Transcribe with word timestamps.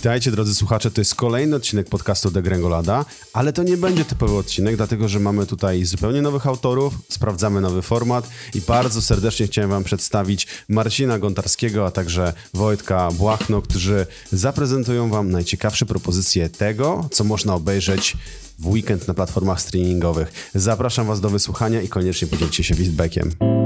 Witajcie 0.00 0.30
drodzy 0.30 0.54
słuchacze, 0.54 0.90
to 0.90 1.00
jest 1.00 1.14
kolejny 1.14 1.56
odcinek 1.56 1.88
podcastu 1.88 2.30
Degrengolada, 2.30 3.04
ale 3.32 3.52
to 3.52 3.62
nie 3.62 3.76
będzie 3.76 4.04
typowy 4.04 4.36
odcinek, 4.36 4.76
dlatego 4.76 5.08
że 5.08 5.20
mamy 5.20 5.46
tutaj 5.46 5.84
zupełnie 5.84 6.22
nowych 6.22 6.46
autorów, 6.46 6.94
sprawdzamy 7.08 7.60
nowy 7.60 7.82
format 7.82 8.28
i 8.54 8.60
bardzo 8.60 9.02
serdecznie 9.02 9.46
chciałem 9.46 9.70
wam 9.70 9.84
przedstawić 9.84 10.46
Marcina 10.68 11.18
Gontarskiego, 11.18 11.86
a 11.86 11.90
także 11.90 12.32
Wojtka 12.54 13.10
Błachno, 13.10 13.62
którzy 13.62 14.06
zaprezentują 14.32 15.10
wam 15.10 15.30
najciekawsze 15.30 15.86
propozycje 15.86 16.48
tego, 16.48 17.08
co 17.12 17.24
można 17.24 17.54
obejrzeć 17.54 18.16
w 18.58 18.66
weekend 18.66 19.08
na 19.08 19.14
platformach 19.14 19.60
streamingowych. 19.60 20.50
Zapraszam 20.54 21.06
was 21.06 21.20
do 21.20 21.30
wysłuchania 21.30 21.82
i 21.82 21.88
koniecznie 21.88 22.28
podzielcie 22.28 22.64
się 22.64 22.74
feedbackiem. 22.74 23.59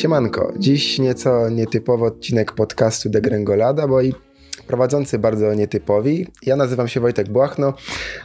Siemanko, 0.00 0.52
dziś 0.58 0.98
nieco 0.98 1.48
nietypowy 1.48 2.04
odcinek 2.04 2.52
podcastu 2.52 3.10
Degrengolada, 3.10 3.88
bo 3.88 4.00
i 4.00 4.14
prowadzący 4.66 5.18
bardzo 5.18 5.54
nietypowi. 5.54 6.26
Ja 6.46 6.56
nazywam 6.56 6.88
się 6.88 7.00
Wojtek 7.00 7.28
Błachno, 7.28 7.74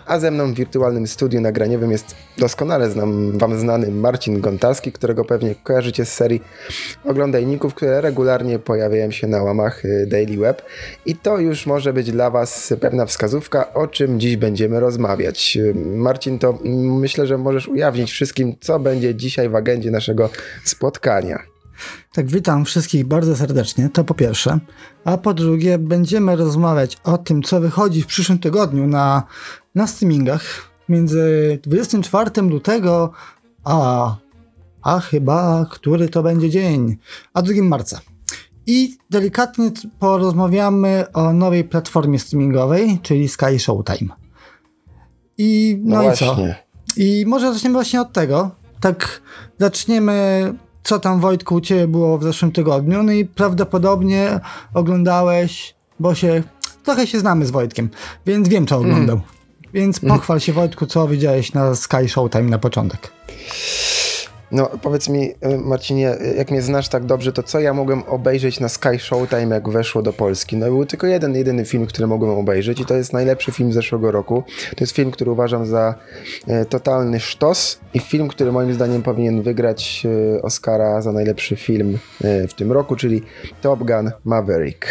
a 0.06 0.20
ze 0.20 0.32
mną 0.32 0.54
w 0.54 0.56
wirtualnym 0.56 1.08
studiu 1.08 1.42
nagraniowym 1.42 1.92
jest 1.92 2.16
doskonale 2.38 2.90
znam, 2.90 3.38
wam 3.38 3.60
znany 3.60 3.92
Marcin 3.92 4.42
Gontarski, 4.42 4.92
którego 4.92 5.26
pewnie 5.26 5.56
kojarzycie 5.56 6.06
z 6.06 6.14
serii 6.14 6.42
oglądajników, 7.06 7.74
które 7.74 8.02
regularnie 8.02 8.60
pojawiają 8.60 9.12
się 9.12 9.28
na 9.28 9.44
łamach 9.44 9.86
y, 9.86 10.08
Daily 10.08 10.38
Web. 10.38 10.62
I 11.06 11.16
to 11.16 11.38
już 11.38 11.66
może 11.66 11.94
być 11.94 12.12
dla 12.12 12.30
was 12.30 12.74
pewna 12.82 13.06
wskazówka, 13.06 13.74
o 13.74 13.88
czym 13.88 14.20
dziś 14.20 14.38
będziemy 14.38 14.80
rozmawiać. 14.80 15.58
Y, 15.58 15.74
Marcin, 15.76 16.40
to 16.40 16.60
myślę, 17.02 17.28
że 17.28 17.38
możesz 17.38 17.68
ujawnić 17.68 18.12
wszystkim, 18.12 18.56
co 18.62 18.80
będzie 18.80 19.16
dzisiaj 19.16 19.50
w 19.50 19.56
agendzie 19.56 19.92
naszego 19.92 20.30
spotkania. 20.64 21.55
Tak, 22.14 22.28
witam 22.28 22.66
wszystkich 22.66 23.08
bardzo 23.08 23.36
serdecznie, 23.36 23.90
to 23.90 24.04
po 24.04 24.14
pierwsze. 24.14 24.60
A 25.06 25.18
po 25.18 25.34
drugie, 25.34 25.78
będziemy 25.78 26.36
rozmawiać 26.36 26.98
o 27.04 27.18
tym, 27.18 27.44
co 27.44 27.60
wychodzi 27.60 28.02
w 28.02 28.06
przyszłym 28.06 28.40
tygodniu 28.40 28.88
na, 28.88 29.24
na 29.76 29.88
streamingach 29.88 30.76
między 30.90 31.60
24 31.64 32.42
lutego 32.42 33.12
a, 33.64 34.16
a 34.82 35.00
chyba, 35.00 35.66
który 35.72 36.10
to 36.10 36.24
będzie 36.24 36.50
dzień, 36.50 36.98
a 37.34 37.42
2 37.42 37.54
marca. 37.62 38.02
I 38.68 38.98
delikatnie 39.10 39.72
porozmawiamy 40.00 41.06
o 41.14 41.34
nowej 41.34 41.64
platformie 41.64 42.20
streamingowej, 42.20 43.00
czyli 43.02 43.30
Sky 43.30 43.60
Showtime. 43.60 44.16
I 45.38 45.80
no, 45.84 46.04
no 46.04 46.14
i 46.14 46.16
co? 46.16 46.38
I 46.98 47.24
może 47.28 47.54
zaczniemy 47.54 47.74
właśnie 47.74 48.02
od 48.02 48.14
tego. 48.14 48.52
Tak, 48.80 49.22
zaczniemy 49.60 50.54
co 50.86 51.00
tam 51.00 51.20
Wojtku 51.20 51.56
u 51.56 51.62
Ciebie 51.62 51.88
było 51.88 52.18
w 52.18 52.24
zeszłym 52.24 52.52
tygodniu, 52.52 53.04
no 53.04 53.12
i 53.12 53.26
prawdopodobnie 53.26 54.40
oglądałeś, 54.74 55.76
bo 56.00 56.16
się, 56.16 56.44
trochę 56.84 57.08
się 57.08 57.20
znamy 57.20 57.46
z 57.46 57.52
Wojtkiem, 57.52 57.90
więc 58.26 58.50
wiem 58.50 58.68
co 58.68 58.78
oglądał. 58.78 59.16
Mm. 59.16 59.28
Więc 59.74 60.00
pochwal 60.00 60.40
się 60.40 60.54
Wojtku, 60.54 60.86
co 60.86 61.08
widziałeś 61.08 61.54
na 61.54 61.76
Sky 61.76 62.10
Showtime 62.10 62.44
na 62.44 62.58
początek. 62.58 63.12
No 64.56 64.70
powiedz 64.82 65.10
mi, 65.10 65.30
y, 65.30 65.58
Marcinie, 65.58 66.16
jak 66.38 66.52
mnie 66.52 66.62
znasz 66.62 66.90
tak 66.90 67.06
dobrze, 67.06 67.34
to 67.34 67.44
co 67.44 67.60
ja 67.60 67.74
mogłem 67.74 68.04
obejrzeć 68.04 68.60
na 68.60 68.70
Sky 68.70 69.00
Showtime, 69.00 69.56
jak 69.56 69.70
weszło 69.70 70.02
do 70.02 70.14
Polski? 70.14 70.58
No 70.58 70.66
był 70.66 70.86
tylko 70.86 71.08
jeden, 71.08 71.36
jedyny 71.36 71.66
film, 71.66 71.86
który 71.86 72.08
mogłem 72.08 72.32
obejrzeć 72.32 72.80
i 72.80 72.86
to 72.86 72.96
jest 72.96 73.14
najlepszy 73.14 73.52
film 73.52 73.74
zeszłego 73.74 74.12
roku. 74.12 74.44
To 74.70 74.84
jest 74.84 74.94
film, 74.94 75.12
który 75.12 75.32
uważam 75.32 75.66
za 75.66 75.96
e, 76.48 76.66
totalny 76.66 77.20
sztos 77.20 77.80
i 77.94 78.00
film, 78.00 78.28
który 78.28 78.52
moim 78.52 78.74
zdaniem 78.74 79.04
powinien 79.04 79.42
wygrać 79.42 80.04
e, 80.38 80.42
Oscara 80.42 81.02
za 81.02 81.12
najlepszy 81.12 81.56
film 81.56 81.98
e, 82.24 82.48
w 82.48 82.54
tym 82.54 82.72
roku, 82.72 82.96
czyli 82.96 83.24
Top 83.62 83.80
Gun 83.80 84.12
Maverick. 84.24 84.88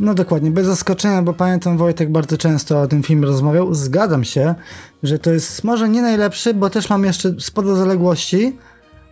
No 0.00 0.14
dokładnie, 0.14 0.50
bez 0.50 0.66
zaskoczenia, 0.66 1.22
bo 1.22 1.32
pamiętam 1.32 1.78
Wojtek 1.78 2.12
bardzo 2.12 2.38
często 2.38 2.80
o 2.80 2.86
tym 2.86 3.02
filmie 3.02 3.26
rozmawiał. 3.26 3.74
Zgadzam 3.74 4.24
się, 4.24 4.54
że 5.02 5.18
to 5.18 5.32
jest 5.32 5.64
może 5.64 5.88
nie 5.88 6.02
najlepszy, 6.02 6.54
bo 6.54 6.70
też 6.70 6.90
mam 6.90 7.04
jeszcze 7.04 7.34
sporo 7.38 7.76
zaległości, 7.76 8.56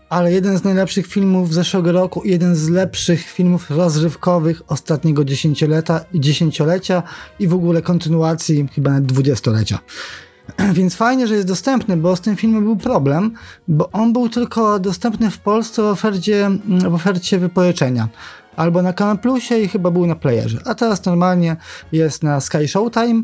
ale 0.08 0.32
jeden 0.32 0.58
z 0.58 0.64
najlepszych 0.64 1.06
filmów 1.06 1.54
zeszłego 1.54 1.92
roku 1.92 2.22
i 2.22 2.30
jeden 2.30 2.56
z 2.56 2.68
lepszych 2.68 3.20
filmów 3.20 3.70
rozrywkowych 3.70 4.62
ostatniego 4.68 5.24
dziesięciolecia, 5.24 6.00
dziesięciolecia 6.14 7.02
i 7.38 7.48
w 7.48 7.54
ogóle 7.54 7.82
kontynuacji 7.82 8.68
chyba 8.74 8.90
nawet 8.90 9.06
dwudziestolecia. 9.06 9.78
Więc 10.74 10.94
fajnie, 10.94 11.26
że 11.26 11.34
jest 11.34 11.48
dostępny, 11.48 11.96
bo 11.96 12.16
z 12.16 12.20
tym 12.20 12.36
filmem 12.36 12.64
był 12.64 12.76
problem, 12.76 13.34
bo 13.68 13.90
on 13.90 14.12
był 14.12 14.28
tylko 14.28 14.78
dostępny 14.78 15.30
w 15.30 15.38
Polsce 15.38 15.82
w 15.82 15.86
ofercie, 15.86 16.50
w 16.88 16.94
ofercie 16.94 17.38
wypożyczenia 17.38 18.08
albo 18.56 18.82
na 18.82 18.92
Kanal 18.92 19.18
Plusie 19.18 19.58
i 19.58 19.68
chyba 19.68 19.90
był 19.90 20.06
na 20.06 20.16
playerze. 20.16 20.58
A 20.64 20.74
teraz 20.74 21.04
normalnie 21.04 21.56
jest 21.92 22.22
na 22.22 22.40
Sky 22.40 22.68
Showtime 22.68 23.22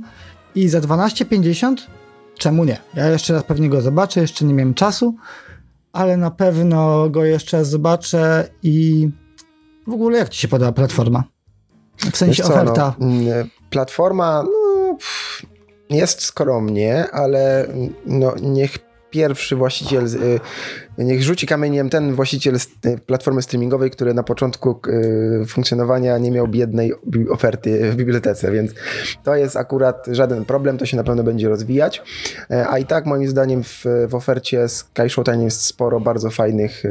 i 0.55 0.69
za 0.69 0.81
12,50 0.81 1.77
czemu 2.39 2.65
nie? 2.65 2.79
Ja 2.95 3.09
jeszcze 3.09 3.33
raz 3.33 3.43
pewnie 3.43 3.69
go 3.69 3.81
zobaczę, 3.81 4.21
jeszcze 4.21 4.45
nie 4.45 4.55
miałem 4.55 4.75
czasu, 4.75 5.17
ale 5.93 6.17
na 6.17 6.31
pewno 6.31 7.11
go 7.11 7.25
jeszcze 7.25 7.59
raz 7.59 7.69
zobaczę 7.69 8.49
i 8.63 9.09
w 9.87 9.93
ogóle 9.93 10.19
jak 10.19 10.29
ci 10.29 10.41
się 10.41 10.49
podoba 10.49 10.73
platforma? 10.73 11.25
W 12.13 12.17
sensie 12.17 12.43
co, 12.43 12.49
oferta. 12.49 12.95
No, 12.99 13.07
mm, 13.07 13.49
platforma 13.71 14.43
no, 14.43 14.99
jest 15.91 16.23
skromnie, 16.23 17.07
ale 17.13 17.69
no, 18.07 18.35
niech 18.43 18.79
pierwszy 19.11 19.57
właściciel, 19.57 20.07
y, 20.07 20.41
niech 20.99 21.23
rzuci 21.23 21.47
kamieniem 21.47 21.91
ten 21.91 22.15
właściciel 22.15 22.57
y, 22.87 22.99
platformy 23.07 23.43
streamingowej, 23.43 23.91
który 23.91 24.15
na 24.15 24.23
początku 24.23 24.81
y, 25.43 25.47
funkcjonowania 25.47 26.19
nie 26.19 26.31
miał 26.31 26.49
biednej 26.49 26.93
oferty 27.31 27.91
w 27.91 27.97
bibliotece, 27.97 28.53
więc 28.53 28.71
to 29.25 29.37
jest 29.37 29.57
akurat 29.57 30.07
żaden 30.11 30.45
problem, 30.45 30.79
to 30.79 30.87
się 30.87 30.97
na 30.97 31.05
pewno 31.05 31.23
będzie 31.23 31.49
rozwijać. 31.49 32.03
E, 32.51 32.69
a 32.69 32.79
i 32.79 32.85
tak 32.85 33.07
moim 33.07 33.29
zdaniem 33.29 33.65
w, 33.65 33.85
w 34.09 34.15
ofercie 34.15 34.69
Sky 34.69 35.09
Showtime 35.09 35.45
jest 35.45 35.65
sporo 35.65 36.01
bardzo 36.01 36.31
fajnych, 36.31 36.83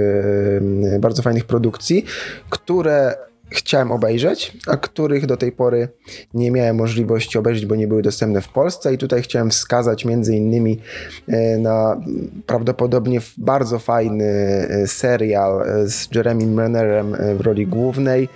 bardzo 0.99 1.21
fajnych 1.21 1.45
produkcji, 1.45 2.05
które 2.49 3.15
chciałem 3.49 3.91
obejrzeć, 3.91 4.57
a 4.67 4.77
których 4.77 5.25
do 5.25 5.37
tej 5.37 5.51
pory 5.51 5.87
nie 6.33 6.51
miałem 6.51 6.75
możliwości 6.75 7.37
obejrzeć, 7.37 7.65
bo 7.65 7.75
nie 7.75 7.87
były 7.87 8.01
dostępne 8.01 8.41
w 8.41 8.49
Polsce 8.49 8.93
i 8.93 8.97
tutaj 8.97 9.21
chciałem 9.21 9.49
wskazać 9.49 10.05
między 10.05 10.35
innymi 10.35 10.79
e, 11.27 11.57
na 11.57 12.01
prawdopodobnie 12.45 13.19
bardzo 13.37 13.79
fajny 13.79 14.25
e, 14.25 14.87
serial 14.87 15.61
e, 15.61 15.87
z 15.87 16.15
Jeremy 16.15 16.61
Rennerem 16.61 17.15
w 17.37 17.41
roli 17.41 17.67
głównej 17.67 18.29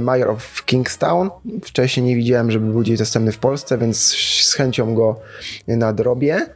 Mayor 0.00 0.30
of 0.30 0.64
Kingstown. 0.64 1.30
Wcześniej 1.64 2.06
nie 2.06 2.16
widziałem, 2.16 2.50
żeby 2.50 2.66
był 2.66 2.80
gdzieś 2.80 2.98
dostępny 2.98 3.32
w 3.32 3.38
Polsce, 3.38 3.78
więc 3.78 3.98
z 4.42 4.54
chęcią 4.54 4.94
go 4.94 5.20
nadrobię. 5.68 6.46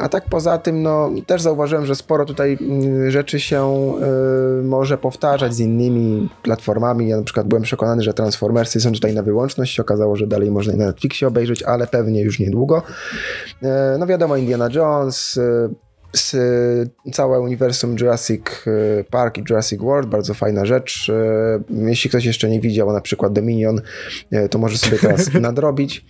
A 0.00 0.08
tak 0.08 0.24
poza 0.24 0.58
tym, 0.58 0.82
no 0.82 1.10
też 1.26 1.42
zauważyłem, 1.42 1.86
że 1.86 1.94
sporo 1.94 2.24
tutaj 2.24 2.58
mm, 2.60 3.10
rzeczy 3.10 3.40
się 3.40 3.92
może 4.64 4.98
powtarzać 4.98 5.54
z 5.54 5.60
innymi 5.60 6.28
platformami. 6.42 7.08
Ja 7.08 7.22
przykład 7.30 7.48
byłem 7.48 7.62
przekonany, 7.62 8.02
że 8.02 8.14
Transformersy 8.14 8.80
są 8.80 8.92
tutaj 8.92 9.14
na 9.14 9.22
wyłączność. 9.22 9.74
Się 9.74 9.82
okazało, 9.82 10.16
że 10.16 10.26
dalej 10.26 10.50
można 10.50 10.72
i 10.72 10.76
na 10.76 10.86
Netflixie 10.86 11.28
obejrzeć, 11.28 11.62
ale 11.62 11.86
pewnie 11.86 12.22
już 12.22 12.38
niedługo. 12.38 12.82
E, 13.62 13.96
no 13.98 14.06
wiadomo, 14.06 14.36
Indiana 14.36 14.68
Jones, 14.72 15.38
e, 15.38 15.68
całe 17.12 17.40
uniwersum 17.40 17.96
Jurassic 18.00 18.42
e, 18.66 19.04
Park 19.04 19.38
i 19.38 19.42
Jurassic 19.50 19.80
World, 19.80 20.08
bardzo 20.08 20.34
fajna 20.34 20.64
rzecz. 20.64 21.10
E, 21.10 21.88
jeśli 21.88 22.10
ktoś 22.10 22.24
jeszcze 22.24 22.50
nie 22.50 22.60
widział 22.60 22.92
na 22.92 23.00
przykład 23.00 23.32
Dominion, 23.32 23.80
to 24.50 24.58
może 24.58 24.78
sobie 24.78 24.98
teraz 24.98 25.34
nadrobić. 25.40 26.04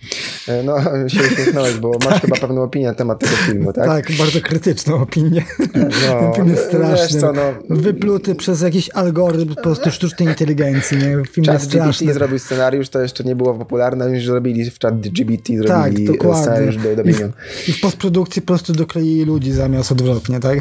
No, 0.63 0.77
się 1.13 1.19
uśmiechnąłeś, 1.31 1.73
bo 1.73 1.91
masz 1.91 2.13
tak. 2.13 2.21
chyba 2.21 2.37
pewną 2.37 2.63
opinię 2.63 2.87
na 2.87 2.93
temat 2.93 3.19
tego 3.19 3.33
filmu, 3.33 3.73
tak? 3.73 3.85
Tak, 3.85 4.11
bardzo 4.17 4.41
krytyczną 4.41 5.01
opinię. 5.01 5.45
No, 5.75 6.21
Ten 6.21 6.33
film 6.33 6.47
jest 6.47 6.67
straszny. 6.67 7.19
Co, 7.19 7.33
no, 7.33 7.53
Wypluty 7.69 8.35
przez 8.35 8.61
jakiś 8.61 8.89
algorytm 8.89 9.55
po 9.55 9.61
prostu 9.61 9.91
sztucznej 9.91 10.29
inteligencji. 10.29 10.97
Nie? 10.97 11.17
Film 11.31 11.45
Chat 11.47 11.65
GPT 11.65 12.13
zrobił 12.13 12.39
scenariusz, 12.39 12.89
to 12.89 13.01
jeszcze 13.01 13.23
nie 13.23 13.35
było 13.35 13.53
popularne, 13.53 14.09
już 14.09 14.25
zrobili 14.25 14.71
w 14.71 14.79
chat 14.79 14.99
GPT, 14.99 15.57
zrobili 15.57 16.07
tak, 16.07 16.17
dokładnie. 16.17 16.43
scenariusz 16.43 16.77
do 16.77 16.95
Dominion. 16.95 17.29
I 17.29 17.65
w, 17.65 17.69
I 17.69 17.73
w 17.73 17.81
postprodukcji 17.81 18.41
po 18.41 18.47
prostu 18.47 18.73
dokleili 18.73 19.25
ludzi 19.25 19.51
zamiast 19.51 19.90
odwrotnie, 19.91 20.39
tak? 20.39 20.59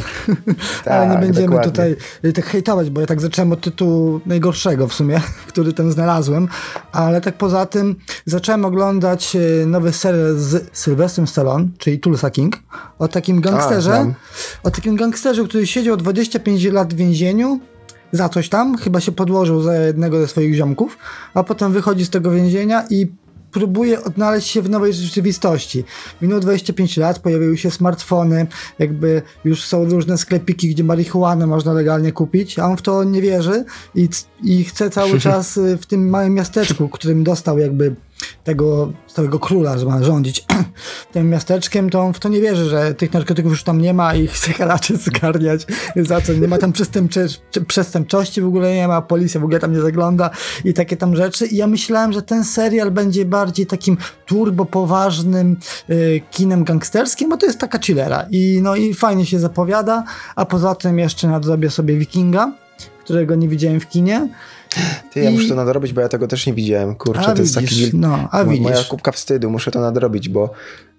tak 0.84 0.94
Ale 0.94 1.08
nie 1.08 1.18
będziemy 1.18 1.46
dokładnie. 1.46 1.70
tutaj 1.70 1.96
tak 2.34 2.46
hejtować, 2.46 2.90
bo 2.90 3.00
ja 3.00 3.06
tak 3.06 3.20
zacząłem 3.20 3.52
od 3.52 3.60
tytułu 3.60 4.20
najgorszego 4.26 4.88
w 4.88 4.94
sumie, 4.94 5.20
który 5.48 5.72
ten 5.72 5.92
znalazłem, 5.92 6.48
ale 6.92 7.20
tak 7.20 7.38
poza 7.38 7.66
tym 7.66 7.96
zacząłem 8.26 8.64
oglądać 8.64 9.36
e, 9.36 9.66
nowy 9.66 9.92
serial 9.92 10.34
z 10.36 10.68
Sylwestrem 10.72 11.26
Stallone, 11.26 11.68
czyli 11.78 11.98
Tulsa 11.98 12.30
King, 12.30 12.58
o 12.98 13.08
takim 13.08 13.40
gangsterze, 13.40 13.94
A, 13.94 14.66
o 14.66 14.70
takim 14.70 14.96
gangsterze, 14.96 15.44
który 15.44 15.66
siedział 15.66 15.96
25 15.96 16.64
lat 16.64 16.94
w 16.94 16.96
więzieniu, 16.96 17.60
za 18.12 18.28
coś 18.28 18.48
tam, 18.48 18.76
chyba 18.76 19.00
się 19.00 19.12
podłożył 19.12 19.62
za 19.62 19.76
jednego 19.76 20.20
ze 20.20 20.28
swoich 20.28 20.54
ziomków, 20.54 20.98
a 21.34 21.42
potem 21.42 21.72
wychodzi 21.72 22.04
z 22.04 22.10
tego 22.10 22.30
więzienia 22.30 22.84
i 22.90 23.12
próbuje 23.52 24.04
odnaleźć 24.04 24.48
się 24.48 24.62
w 24.62 24.70
nowej 24.70 24.92
rzeczywistości. 24.92 25.84
Minęło 26.22 26.40
25 26.40 26.96
lat, 26.96 27.18
pojawiły 27.18 27.58
się 27.58 27.70
smartfony, 27.70 28.46
jakby 28.78 29.22
już 29.44 29.64
są 29.64 29.84
różne 29.84 30.18
sklepiki, 30.18 30.68
gdzie 30.68 30.84
marihuanę 30.84 31.46
można 31.46 31.72
legalnie 31.72 32.12
kupić, 32.12 32.58
a 32.58 32.66
on 32.66 32.76
w 32.76 32.82
to 32.82 33.04
nie 33.04 33.22
wierzy 33.22 33.64
i, 33.94 34.08
i 34.42 34.64
chce 34.64 34.90
cały 34.90 35.20
czas 35.30 35.56
y, 35.56 35.76
w 35.76 35.86
tym 35.86 36.08
małym 36.08 36.34
miasteczku, 36.34 36.88
którym 36.88 37.24
dostał 37.24 37.58
jakby 37.58 37.96
tego 38.44 38.92
całego 39.06 39.38
króla, 39.38 39.78
że 39.78 39.86
ma 39.86 40.02
rządzić 40.02 40.44
tym 41.12 41.30
miasteczkiem, 41.30 41.90
to 41.90 42.00
on 42.00 42.14
w 42.14 42.20
to 42.20 42.28
nie 42.28 42.40
wierzy, 42.40 42.64
że 42.64 42.94
tych 42.94 43.12
narkotyków 43.12 43.52
już 43.52 43.64
tam 43.64 43.80
nie 43.80 43.94
ma 43.94 44.14
i 44.14 44.26
chce 44.32 44.66
raczej 44.66 44.96
zgarniać 44.96 45.66
za 45.96 46.20
co. 46.20 46.32
Nie 46.32 46.48
ma 46.48 46.58
tam 46.58 46.72
przestępczy, 46.72 47.26
przestępczości 47.66 48.40
w 48.40 48.46
ogóle 48.46 48.74
nie 48.74 48.88
ma, 48.88 49.02
policja 49.02 49.40
w 49.40 49.44
ogóle 49.44 49.58
tam 49.60 49.72
nie 49.72 49.80
zagląda 49.80 50.30
i 50.64 50.74
takie 50.74 50.96
tam 50.96 51.16
rzeczy. 51.16 51.46
I 51.46 51.56
ja 51.56 51.66
myślałem, 51.66 52.12
że 52.12 52.22
ten 52.22 52.44
serial 52.44 52.90
będzie 52.90 53.24
bardziej 53.24 53.66
takim 53.66 53.96
turbo 54.26 54.64
poważnym 54.64 55.56
y, 55.90 56.20
kinem 56.30 56.64
gangsterskim, 56.64 57.28
bo 57.28 57.36
to 57.36 57.46
jest 57.46 57.58
taka 57.58 57.78
chillera 57.78 58.26
i 58.30 58.60
no 58.62 58.76
i 58.76 58.94
fajnie 58.94 59.26
się 59.26 59.38
zapowiada, 59.38 60.04
a 60.36 60.44
poza 60.44 60.74
tym 60.74 60.98
jeszcze 60.98 61.28
nadrobię 61.28 61.70
sobie 61.70 61.98
Wikinga, 61.98 62.52
którego 63.04 63.34
nie 63.34 63.48
widziałem 63.48 63.80
w 63.80 63.88
kinie. 63.88 64.28
Ty, 65.12 65.20
ja 65.20 65.30
I... 65.30 65.34
muszę 65.34 65.48
to 65.48 65.54
nadrobić, 65.54 65.92
bo 65.92 66.00
ja 66.00 66.08
tego 66.08 66.26
też 66.28 66.46
nie 66.46 66.54
widziałem. 66.54 66.94
Kurczę, 66.94 67.20
a 67.20 67.24
to 67.24 67.42
widzisz, 67.42 67.56
jest 67.56 67.90
taki 67.90 67.96
no, 67.96 68.28
a 68.30 68.44
widzisz. 68.44 68.60
moja 68.60 68.84
kubka 68.84 69.12
wstydu, 69.12 69.50
muszę 69.50 69.70
to 69.70 69.80
nadrobić, 69.80 70.28
bo 70.28 70.50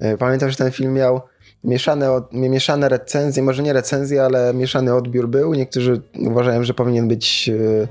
y, 0.04 0.18
pamiętam, 0.18 0.50
że 0.50 0.56
ten 0.56 0.72
film 0.72 0.94
miał 0.94 1.22
mieszane, 1.64 2.12
od, 2.12 2.34
mieszane 2.34 2.90
recenzje, 2.90 3.44
może 3.44 3.64
nie 3.64 3.74
recenzje, 3.74 4.24
ale 4.24 4.54
mieszany 4.54 4.96
odbiór 4.96 5.30
był. 5.30 5.54
Niektórzy 5.54 6.02
uważają, 6.20 6.64
że 6.64 6.74
powinien 6.74 7.08
być 7.08 7.50
y, 7.50 7.88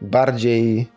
bardziej 0.00 0.88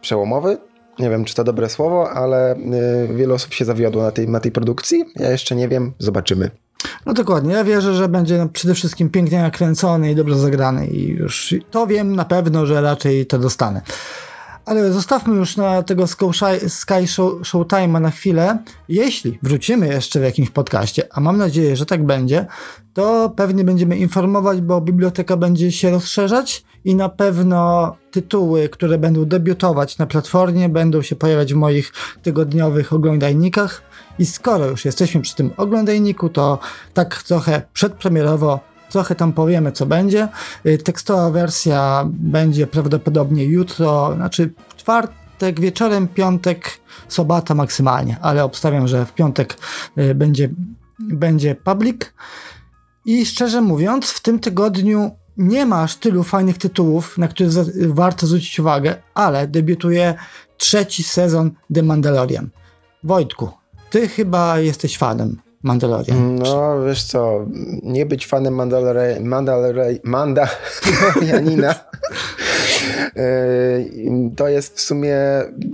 przełomowy. 0.00 0.58
Nie 0.98 1.10
wiem, 1.10 1.24
czy 1.24 1.34
to 1.34 1.44
dobre 1.44 1.68
słowo, 1.68 2.10
ale 2.10 2.56
y, 2.56 3.14
wiele 3.14 3.34
osób 3.34 3.54
się 3.54 3.64
zawiodło 3.64 4.02
na 4.02 4.10
tej, 4.10 4.28
na 4.28 4.40
tej 4.40 4.52
produkcji. 4.52 5.04
Ja 5.16 5.30
jeszcze 5.30 5.56
nie 5.56 5.68
wiem, 5.68 5.92
zobaczymy. 5.98 6.50
No 7.06 7.14
dokładnie, 7.14 7.54
ja 7.54 7.64
wierzę, 7.64 7.94
że 7.94 8.08
będzie 8.08 8.48
przede 8.52 8.74
wszystkim 8.74 9.10
pięknie 9.10 9.42
nakręcony 9.42 10.10
i 10.10 10.14
dobrze 10.14 10.38
zagrany 10.38 10.86
i 10.86 11.08
już 11.08 11.54
to 11.70 11.86
wiem 11.86 12.16
na 12.16 12.24
pewno, 12.24 12.66
że 12.66 12.80
raczej 12.80 13.26
to 13.26 13.38
dostanę. 13.38 13.82
Ale 14.68 14.92
zostawmy 14.92 15.36
już 15.36 15.56
na 15.56 15.82
tego 15.82 16.06
Sky 16.68 17.06
Show, 17.06 17.66
na 18.00 18.10
chwilę. 18.10 18.58
Jeśli 18.88 19.38
wrócimy 19.42 19.88
jeszcze 19.88 20.20
w 20.20 20.22
jakimś 20.22 20.50
podcaście, 20.50 21.02
a 21.10 21.20
mam 21.20 21.38
nadzieję, 21.38 21.76
że 21.76 21.86
tak 21.86 22.06
będzie, 22.06 22.46
to 22.94 23.32
pewnie 23.36 23.64
będziemy 23.64 23.96
informować, 23.96 24.60
bo 24.60 24.80
biblioteka 24.80 25.36
będzie 25.36 25.72
się 25.72 25.90
rozszerzać 25.90 26.64
i 26.84 26.94
na 26.94 27.08
pewno 27.08 27.96
tytuły, 28.10 28.68
które 28.68 28.98
będą 28.98 29.24
debiutować 29.24 29.98
na 29.98 30.06
platformie, 30.06 30.68
będą 30.68 31.02
się 31.02 31.16
pojawiać 31.16 31.54
w 31.54 31.56
moich 31.56 31.92
tygodniowych 32.22 32.92
oglądajnikach. 32.92 33.82
I 34.18 34.26
skoro 34.26 34.66
już 34.66 34.84
jesteśmy 34.84 35.20
przy 35.20 35.34
tym 35.34 35.50
oglądajniku, 35.56 36.28
to 36.28 36.58
tak 36.94 37.22
trochę 37.22 37.62
przedpremierowo 37.72 38.60
trochę 38.90 39.14
tam 39.14 39.32
powiemy, 39.32 39.72
co 39.72 39.86
będzie. 39.86 40.28
Y, 40.66 40.78
tekstowa 40.78 41.30
wersja 41.30 42.04
będzie 42.08 42.66
prawdopodobnie 42.66 43.44
jutro, 43.44 44.12
znaczy 44.14 44.52
czwartek 44.76 45.60
wieczorem, 45.60 46.08
piątek, 46.08 46.70
sobata 47.08 47.54
maksymalnie, 47.54 48.16
ale 48.20 48.44
obstawiam, 48.44 48.88
że 48.88 49.06
w 49.06 49.14
piątek 49.14 49.58
y, 49.98 50.14
będzie, 50.14 50.48
będzie 50.98 51.54
public. 51.54 52.00
I 53.04 53.26
szczerze 53.26 53.60
mówiąc, 53.60 54.10
w 54.10 54.20
tym 54.20 54.38
tygodniu 54.38 55.10
nie 55.36 55.66
ma 55.66 55.82
aż 55.82 55.96
tylu 55.96 56.22
fajnych 56.22 56.58
tytułów, 56.58 57.18
na 57.18 57.28
które 57.28 57.48
warto 57.88 58.26
zwrócić 58.26 58.60
uwagę, 58.60 59.02
ale 59.14 59.46
debiutuje 59.46 60.14
trzeci 60.56 61.02
sezon 61.02 61.50
The 61.74 61.82
Mandalorian. 61.82 62.48
Wojtku, 63.04 63.50
ty 63.90 64.08
chyba 64.08 64.58
jesteś 64.58 64.98
fanem 64.98 65.47
Mandalorian. 65.62 66.34
No, 66.34 66.84
wiesz 66.86 67.02
co, 67.04 67.46
nie 67.82 68.06
być 68.06 68.26
fanem 68.26 68.54
Mandalorianina 70.04 71.74
to 74.36 74.48
jest 74.48 74.76
w 74.76 74.80
sumie, 74.80 75.16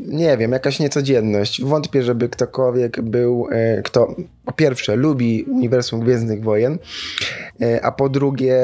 nie 0.07 0.37
wiem, 0.37 0.53
jakaś 0.53 0.81
niecodzienność. 0.81 1.65
Wątpię, 1.65 2.03
żeby 2.03 2.29
ktokolwiek 2.29 3.01
był, 3.03 3.49
e, 3.51 3.83
kto 3.83 4.15
po 4.45 4.53
pierwsze 4.53 4.97
lubi 4.97 5.43
uniwersum 5.43 6.01
Gwiezdnych 6.01 6.45
Wojen, 6.45 6.79
e, 7.63 7.85
a 7.85 7.93
po 7.93 8.09
drugie, 8.09 8.59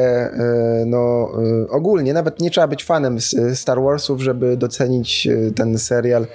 no 0.86 1.30
ogólnie, 1.70 2.12
nawet 2.12 2.40
nie 2.40 2.50
trzeba 2.50 2.68
być 2.68 2.84
fanem 2.84 3.18
Star 3.54 3.82
Warsów, 3.82 4.20
żeby 4.20 4.56
docenić 4.56 5.28
ten 5.56 5.78
serial 5.78 6.26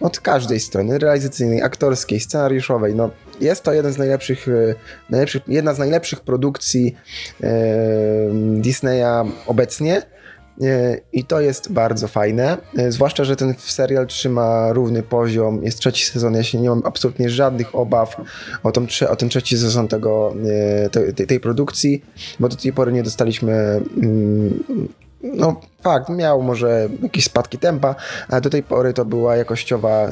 od 0.00 0.20
każdej 0.20 0.60
strony, 0.60 0.98
realizacyjnej, 0.98 1.62
aktorskiej, 1.62 2.20
scenariuszowej. 2.20 2.94
No, 2.94 3.10
jest 3.40 3.62
to 3.62 3.72
jeden 3.72 3.92
z 3.92 3.98
najlepszych, 3.98 4.46
najlepszych 5.10 5.42
jedna 5.48 5.74
z 5.74 5.78
najlepszych 5.78 6.20
produkcji 6.20 6.96
Disneya 8.60 9.24
obecnie. 9.46 10.02
E, 10.62 10.98
I 11.12 11.24
to 11.24 11.40
jest 11.40 11.72
bardzo 11.72 12.08
fajne, 12.08 12.56
zwłaszcza, 12.88 13.24
że 13.24 13.36
ten 13.36 13.54
serial 13.58 14.06
trzyma 14.06 14.72
równy 14.72 15.02
poziom, 15.02 15.64
jest 15.64 15.78
trzeci 15.78 16.04
sezon, 16.04 16.34
ja 16.34 16.42
się 16.42 16.60
nie 16.60 16.68
mam 16.68 16.82
absolutnie 16.84 17.30
żadnych 17.30 17.74
obaw 17.74 18.16
o, 18.62 18.72
tą, 18.72 18.86
o 19.08 19.16
ten 19.16 19.28
trzeci 19.28 19.58
sezon 19.58 19.88
tego, 19.88 20.34
tej, 20.92 21.26
tej 21.26 21.40
produkcji, 21.40 22.04
bo 22.40 22.48
do 22.48 22.56
tej 22.56 22.72
pory 22.72 22.92
nie 22.92 23.02
dostaliśmy 23.02 23.80
mm, 24.02 24.64
no 25.24 25.60
fakt, 25.82 26.08
miał 26.08 26.42
może 26.42 26.88
jakieś 27.02 27.24
spadki 27.24 27.58
tempa, 27.58 27.94
ale 28.28 28.40
do 28.40 28.50
tej 28.50 28.62
pory 28.62 28.92
to 28.92 29.04
była 29.04 29.36
jakościowa 29.36 30.10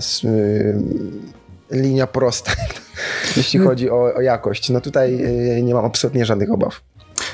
linia 1.70 2.06
prosta, 2.06 2.52
jeśli 3.36 3.56
mm. 3.56 3.68
chodzi 3.68 3.90
o, 3.90 4.14
o, 4.14 4.20
jakość. 4.20 4.70
No 4.70 4.80
tutaj 4.80 5.18
nie 5.62 5.74
mam 5.74 5.84
absolutnie 5.84 6.24
żadnych 6.24 6.50
obaw. 6.50 6.80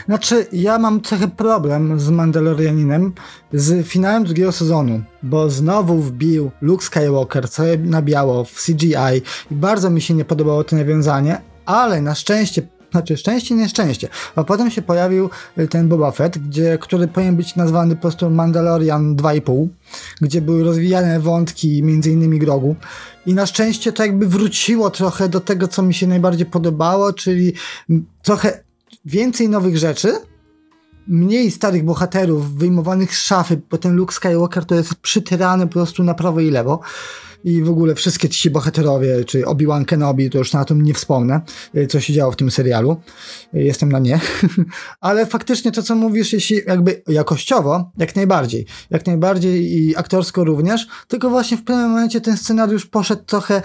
Znaczy, 0.06 0.46
ja 0.52 0.78
mam 0.78 1.00
trochę 1.00 1.28
problem 1.28 2.00
z 2.00 2.10
Mandalorianinem, 2.10 3.12
z 3.52 3.86
finałem 3.86 4.24
drugiego 4.24 4.52
sezonu, 4.52 5.02
bo 5.22 5.50
znowu 5.50 5.98
wbił 5.98 6.50
Luke 6.60 6.84
Skywalker, 6.84 7.50
co 7.50 7.62
na 7.84 8.02
biało 8.02 8.44
w 8.44 8.64
CGI 8.64 9.22
i 9.50 9.54
bardzo 9.54 9.90
mi 9.90 10.00
się 10.00 10.14
nie 10.14 10.24
podobało 10.24 10.64
to 10.64 10.76
nawiązanie, 10.76 11.40
ale 11.66 12.00
na 12.02 12.14
szczęście 12.14 12.62
znaczy 12.90 13.16
szczęście, 13.16 13.54
nieszczęście. 13.54 14.08
A 14.36 14.44
potem 14.44 14.70
się 14.70 14.82
pojawił 14.82 15.30
y, 15.58 15.68
ten 15.68 15.88
Boba 15.88 16.10
Fett, 16.10 16.38
gdzie, 16.38 16.78
który 16.80 17.08
powinien 17.08 17.36
być 17.36 17.56
nazwany 17.56 17.94
po 17.96 18.02
prostu 18.02 18.30
Mandalorian 18.30 19.16
2,5, 19.16 19.68
gdzie 20.20 20.40
były 20.40 20.64
rozwijane 20.64 21.20
wątki 21.20 21.82
między 21.82 22.10
innymi 22.10 22.38
Grogu. 22.38 22.76
I 23.26 23.34
na 23.34 23.46
szczęście 23.46 23.92
to 23.92 24.02
jakby 24.02 24.26
wróciło 24.28 24.90
trochę 24.90 25.28
do 25.28 25.40
tego, 25.40 25.68
co 25.68 25.82
mi 25.82 25.94
się 25.94 26.06
najbardziej 26.06 26.46
podobało, 26.46 27.12
czyli 27.12 27.52
trochę 28.22 28.67
więcej 29.08 29.48
nowych 29.48 29.78
rzeczy, 29.78 30.12
mniej 31.06 31.50
starych 31.50 31.84
bohaterów 31.84 32.54
wyjmowanych 32.54 33.16
z 33.16 33.20
szafy, 33.20 33.60
bo 33.70 33.78
ten 33.78 33.96
Luke 33.96 34.14
Skywalker 34.14 34.64
to 34.64 34.74
jest 34.74 34.94
przytyrany 34.94 35.66
po 35.66 35.72
prostu 35.72 36.04
na 36.04 36.14
prawo 36.14 36.40
i 36.40 36.50
lewo 36.50 36.80
i 37.44 37.62
w 37.62 37.70
ogóle 37.70 37.94
wszystkie 37.94 38.28
ci 38.28 38.50
bohaterowie, 38.50 39.24
czy 39.24 39.46
Obi-Wan 39.46 39.84
Kenobi, 39.84 40.30
to 40.30 40.38
już 40.38 40.52
na 40.52 40.64
tym 40.64 40.82
nie 40.82 40.94
wspomnę, 40.94 41.40
y, 41.76 41.86
co 41.86 42.00
się 42.00 42.12
działo 42.12 42.32
w 42.32 42.36
tym 42.36 42.50
serialu. 42.50 42.96
Y, 43.54 43.62
jestem 43.62 43.92
na 43.92 43.98
nie. 43.98 44.20
Ale 45.00 45.26
faktycznie 45.26 45.72
to, 45.72 45.82
co 45.82 45.94
mówisz, 45.94 46.32
jeśli 46.32 46.60
jakby 46.66 47.02
jakościowo, 47.08 47.90
jak 47.98 48.16
najbardziej. 48.16 48.66
Jak 48.90 49.06
najbardziej 49.06 49.72
i 49.72 49.96
aktorsko 49.96 50.44
również, 50.44 50.86
tylko 51.08 51.30
właśnie 51.30 51.56
w 51.56 51.64
pewnym 51.64 51.90
momencie 51.90 52.20
ten 52.20 52.36
scenariusz 52.36 52.86
poszedł 52.86 53.22
trochę 53.24 53.62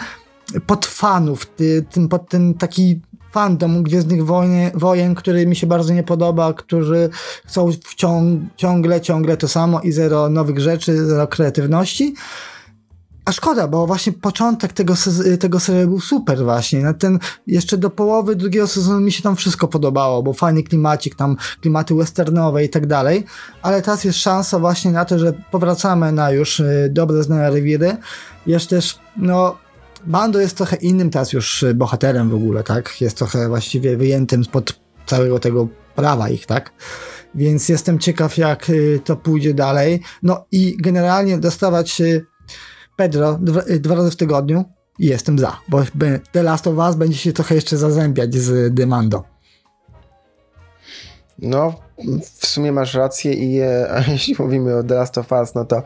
pod 0.66 0.86
fanów, 0.86 1.48
ten, 1.92 2.08
pod 2.08 2.30
ten 2.30 2.54
taki 2.54 3.02
fandom 3.34 3.84
Gwiezdnych 3.84 4.25
Wojen, 4.25 4.72
wojen, 4.74 5.16
który 5.16 5.48
mi 5.48 5.56
się 5.56 5.68
bardzo 5.68 5.94
nie 5.94 6.04
podoba, 6.04 6.54
którzy 6.54 7.10
chcą 7.46 7.72
wciąg, 7.84 8.42
ciągle, 8.56 9.02
ciągle 9.02 9.38
to 9.38 9.48
samo 9.48 9.82
i 9.82 9.92
zero 9.92 10.30
nowych 10.30 10.60
rzeczy, 10.60 11.06
zero 11.06 11.28
kreatywności. 11.28 12.16
A 13.25 13.32
szkoda, 13.32 13.68
bo 13.68 13.88
właśnie 13.88 14.13
początek 14.13 14.74
tego, 14.74 14.94
tego 15.40 15.60
serialu 15.60 15.88
był 15.88 16.00
super 16.00 16.44
właśnie. 16.44 16.80
Na 16.80 16.94
ten, 16.94 17.20
jeszcze 17.48 17.78
do 17.78 17.90
połowy 17.90 18.36
drugiego 18.36 18.68
sezonu 18.68 19.00
mi 19.00 19.12
się 19.12 19.24
tam 19.24 19.36
wszystko 19.36 19.68
podobało, 19.68 20.24
bo 20.24 20.34
fajny 20.34 20.63
klimacik, 20.63 21.16
tam 21.16 21.38
klimaty 21.62 21.96
westernowe 21.96 22.63
i 22.63 22.70
tak 22.70 22.88
dalej. 22.88 23.25
Ale 23.62 23.82
teraz 23.82 24.04
jest 24.04 24.20
szansa 24.20 24.60
właśnie 24.60 24.92
na 24.92 25.06
to, 25.06 25.20
że 25.20 25.34
powracamy 25.52 26.12
na 26.12 26.32
już 26.32 26.60
y, 26.60 26.90
dobre 26.92 27.24
znane 27.24 27.52
rewiry. 27.52 27.98
Jeszcze 28.48 28.75
też, 28.75 29.00
no, 29.18 29.58
Bando 30.06 30.40
jest 30.40 30.58
trochę 30.58 30.76
innym 30.76 31.10
teraz 31.10 31.34
już 31.34 31.64
y, 31.64 31.74
bohaterem 31.74 32.30
w 32.30 32.36
ogóle, 32.36 32.64
tak? 32.64 33.02
Jest 33.02 33.18
trochę 33.18 33.48
właściwie 33.48 33.98
wyjętym 33.98 34.44
spod 34.44 34.80
całego 35.06 35.40
tego 35.40 35.68
prawa 35.96 36.30
ich, 36.30 36.46
tak? 36.46 36.72
Więc 37.36 37.70
jestem 37.70 38.00
ciekaw, 38.00 38.38
jak 38.38 38.70
y, 38.70 39.00
to 39.06 39.16
pójdzie 39.16 39.54
dalej. 39.54 40.02
No 40.24 40.46
i 40.52 40.78
generalnie 40.80 41.38
dostawać 41.38 42.02
Pedro 42.96 43.38
dwa, 43.42 43.62
dwa 43.80 43.96
razy 43.96 44.12
w 44.12 44.16
tygodniu 44.16 44.66
i 45.00 45.06
jestem 45.06 45.40
za, 45.40 45.58
bo 45.68 45.84
The 46.32 46.44
Last 46.44 46.68
of 46.68 46.78
Us 46.78 46.96
będzie 46.96 47.18
się 47.18 47.34
trochę 47.34 47.56
jeszcze 47.56 47.78
zazębiać 47.78 48.36
z 48.36 48.74
Demando. 48.74 49.24
No, 51.40 51.74
w 52.40 52.48
sumie 52.48 52.72
masz 52.72 52.94
rację 52.94 53.34
i 53.34 53.60
e, 53.60 54.04
jeśli 54.12 54.36
mówimy 54.40 54.76
o 54.76 54.84
The 54.84 54.96
Last 54.96 55.18
of 55.18 55.32
Us, 55.32 55.56
no 55.56 55.66
to 55.66 55.84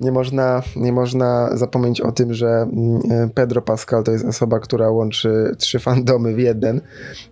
nie 0.00 0.12
można, 0.12 0.62
nie 0.76 0.92
można 0.92 1.56
zapomnieć 1.56 2.00
o 2.00 2.12
tym, 2.12 2.34
że 2.34 2.46
mm, 2.46 3.30
Pedro 3.34 3.62
Pascal 3.62 4.04
to 4.04 4.12
jest 4.12 4.24
osoba, 4.24 4.60
która 4.60 4.90
łączy 4.90 5.54
trzy 5.58 5.78
fandomy 5.78 6.34
w 6.34 6.38
jeden. 6.38 6.80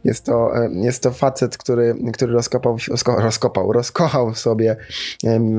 Jest 0.05 0.25
to, 0.25 0.57
e, 0.57 0.71
jest 0.73 1.03
to 1.03 1.11
facet, 1.11 1.59
który, 1.59 1.95
który 2.13 2.33
rozkopał, 2.33 2.77
rozkopał, 3.19 3.73
rozkochał 3.73 4.35
sobie 4.35 4.77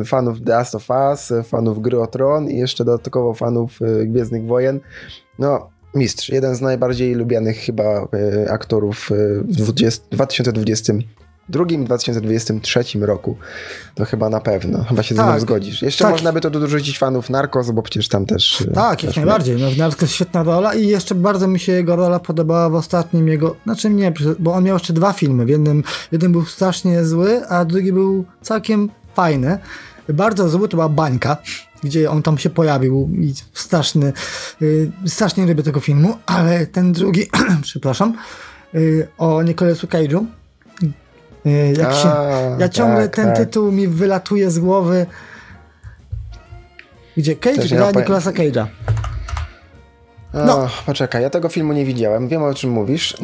fanów 0.05 0.41
The 0.41 0.51
Last 0.51 0.75
of 0.75 0.89
Us, 0.89 1.33
fanów 1.43 1.81
Gry 1.81 1.99
o 1.99 2.07
Tron 2.07 2.49
i 2.49 2.57
jeszcze 2.57 2.85
dodatkowo 2.85 3.33
fanów 3.33 3.79
e, 3.81 4.05
Gwiezdnych 4.05 4.45
Wojen. 4.45 4.79
No, 5.39 5.69
mistrz, 5.95 6.29
jeden 6.29 6.55
z 6.55 6.61
najbardziej 6.61 7.15
lubianych 7.15 7.57
chyba 7.57 7.83
e, 7.83 8.51
aktorów 8.51 9.09
w 9.41 9.55
20, 9.55 10.03
2020 10.11 10.93
drugim 11.49 11.85
2023 11.85 12.83
roku. 13.01 13.37
To 13.95 14.05
chyba 14.05 14.29
na 14.29 14.39
pewno. 14.39 14.83
Chyba 14.83 15.03
się 15.03 15.15
tak, 15.15 15.17
ze 15.17 15.23
mną 15.23 15.31
tak. 15.31 15.41
zgodzisz. 15.41 15.81
Jeszcze 15.81 16.03
tak. 16.03 16.11
można 16.11 16.33
by 16.33 16.41
to 16.41 16.49
dorzucić 16.49 16.99
fanów 16.99 17.29
Narcos, 17.29 17.71
bo 17.71 17.81
przecież 17.81 18.07
tam 18.07 18.25
też... 18.25 18.61
E, 18.61 18.71
tak, 18.71 19.03
jak 19.03 19.15
najbardziej. 19.15 19.57
No, 19.57 19.67
Narcos 19.77 20.11
świetna 20.11 20.43
rola 20.43 20.73
i 20.73 20.87
jeszcze 20.87 21.15
bardzo 21.15 21.47
mi 21.47 21.59
się 21.59 21.71
jego 21.71 21.95
rola 21.95 22.19
podobała 22.19 22.69
w 22.69 22.75
ostatnim 22.75 23.27
jego... 23.27 23.55
Znaczy 23.63 23.89
nie, 23.89 24.13
bo 24.39 24.53
on 24.53 24.63
miał 24.63 24.75
jeszcze 24.75 24.93
dwa 24.93 25.13
filmy. 25.13 25.45
W 25.45 25.49
jednym, 25.49 25.83
jeden 26.11 26.31
był 26.31 26.45
strasznie 26.45 27.05
zły, 27.05 27.47
a 27.47 27.65
drugi 27.65 27.93
był 27.93 28.25
całkiem 28.41 28.89
fajny. 29.13 29.59
Bardzo 30.13 30.49
zły 30.49 30.69
to 30.69 30.77
była 30.77 30.89
Bańka, 30.89 31.37
gdzie 31.83 32.11
on 32.11 32.23
tam 32.23 32.37
się 32.37 32.49
pojawił 32.49 33.09
i 33.19 33.33
straszny, 33.53 34.13
yy, 34.61 34.91
strasznie 35.05 35.45
lubię 35.45 35.63
tego 35.63 35.79
filmu, 35.79 36.17
ale 36.25 36.67
ten 36.67 36.93
drugi, 36.93 37.27
przepraszam, 37.61 38.17
yy, 38.73 39.07
o 39.17 39.43
Nicolasu 39.43 39.87
Cage'u, 39.87 40.25
jak 41.77 41.93
się, 41.93 42.09
ja 42.59 42.69
ciągle 42.69 43.03
tak, 43.03 43.15
ten 43.15 43.25
tak. 43.25 43.37
tytuł 43.37 43.71
mi 43.71 43.87
wylatuje 43.87 44.51
z 44.51 44.59
głowy. 44.59 45.05
Gdzie 47.17 47.35
Cage 47.35 47.67
gra 47.67 47.85
ja 47.85 47.91
Nicolasa 47.91 48.31
Cage'a. 48.31 48.65
No. 50.33 50.69
poczekaj, 50.85 51.21
ja 51.21 51.29
tego 51.29 51.49
filmu 51.49 51.73
nie 51.73 51.85
widziałem. 51.85 52.27
Wiem 52.27 52.43
o 52.43 52.53
czym 52.53 52.69
mówisz, 52.69 53.17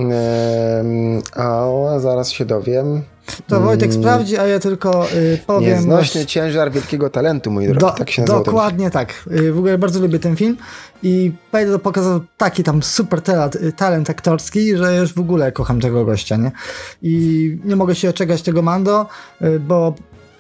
ale 1.34 2.00
zaraz 2.00 2.32
się 2.32 2.46
dowiem. 2.46 3.01
To 3.48 3.62
Wojtek 3.62 3.89
mm. 3.89 4.01
sprawdzi, 4.01 4.38
a 4.38 4.48
ja 4.48 4.60
tylko 4.60 5.12
y, 5.13 5.39
powiem. 5.48 5.75
Nieznośny 5.75 6.25
ciężar 6.25 6.72
wielkiego 6.72 7.10
talentu, 7.10 7.51
mój 7.51 7.65
drogi. 7.65 7.80
Do, 7.80 7.92
tak 7.92 8.10
się 8.10 8.22
nazywa. 8.22 8.44
Dokładnie 8.44 8.89
tak. 8.89 9.30
Y, 9.32 9.53
w 9.53 9.58
ogóle 9.58 9.77
bardzo 9.77 10.00
lubię 10.00 10.20
ten 10.20 10.36
film 10.36 10.58
i 11.03 11.32
Pedro 11.51 11.80
pokazał 11.80 12.22
taki 12.38 12.63
tam 12.63 12.84
super 12.84 13.22
talent, 13.22 13.56
y, 13.56 13.74
talent 13.74 14.10
aktorski, 14.10 14.77
że 14.77 14.98
już 14.98 15.13
w 15.13 15.20
ogóle 15.20 15.51
kocham 15.51 15.82
tego 15.82 16.06
gościa, 16.06 16.38
nie? 16.38 16.51
I 17.01 17.58
nie 17.65 17.75
mogę 17.75 17.96
się 17.96 18.10
oczekać 18.10 18.42
tego 18.42 18.62
Mando, 18.62 19.08
y, 19.42 19.60
bo 19.60 19.94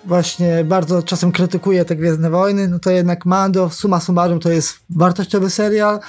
właśnie 0.05 0.63
bardzo 0.63 1.03
czasem 1.03 1.31
krytykuje 1.31 1.85
te 1.85 1.95
Gwiezdne 1.95 2.29
Wojny, 2.29 2.67
no 2.67 2.79
to 2.79 2.91
jednak 2.91 3.25
Mando 3.25 3.69
suma 3.69 3.99
summarum 3.99 4.39
to 4.39 4.49
jest 4.49 4.79
wartościowy 4.89 5.49
serial, 5.49 5.99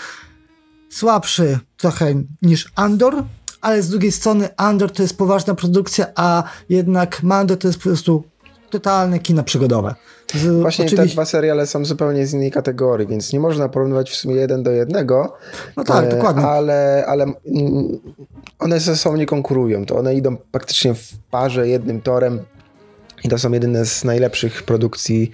słabszy 0.90 1.58
trochę 1.76 2.14
niż 2.42 2.72
Andor, 2.76 3.24
ale 3.64 3.82
z 3.82 3.88
drugiej 3.88 4.12
strony 4.12 4.48
Andor 4.56 4.92
to 4.92 5.02
jest 5.02 5.18
poważna 5.18 5.54
produkcja, 5.54 6.06
a 6.14 6.42
jednak 6.68 7.22
Mando 7.22 7.56
to 7.56 7.68
jest 7.68 7.78
po 7.78 7.82
prostu 7.82 8.24
totalne 8.70 9.18
kino 9.18 9.42
przygodowe. 9.44 9.94
Z, 10.34 10.60
Właśnie 10.60 10.84
oczywiście... 10.84 11.08
te 11.08 11.14
dwa 11.14 11.24
seriale 11.24 11.66
są 11.66 11.84
zupełnie 11.84 12.26
z 12.26 12.34
innej 12.34 12.50
kategorii, 12.50 13.06
więc 13.06 13.32
nie 13.32 13.40
można 13.40 13.68
porównywać 13.68 14.10
w 14.10 14.16
sumie 14.16 14.34
jeden 14.34 14.62
do 14.62 14.70
jednego. 14.70 15.36
No 15.76 15.84
tak, 15.84 16.04
e, 16.04 16.08
dokładnie. 16.08 16.46
Ale, 16.46 17.04
ale 17.06 17.24
mm, 17.24 18.00
one 18.58 18.80
ze 18.80 18.96
sobą 18.96 19.16
nie 19.16 19.26
konkurują. 19.26 19.86
To 19.86 19.96
one 19.96 20.14
idą 20.14 20.36
praktycznie 20.36 20.94
w 20.94 21.12
parze, 21.30 21.68
jednym 21.68 22.00
torem. 22.00 22.40
I 23.24 23.28
to 23.28 23.38
są 23.38 23.52
jedyne 23.52 23.86
z 23.86 24.04
najlepszych 24.04 24.62
produkcji 24.62 25.30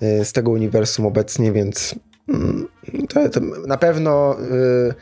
e, 0.00 0.24
z 0.24 0.32
tego 0.32 0.50
uniwersum 0.50 1.06
obecnie, 1.06 1.52
więc 1.52 1.94
mm, 2.28 2.68
to, 3.08 3.28
to 3.28 3.40
na 3.66 3.76
pewno 3.76 4.36
y, 4.40 4.94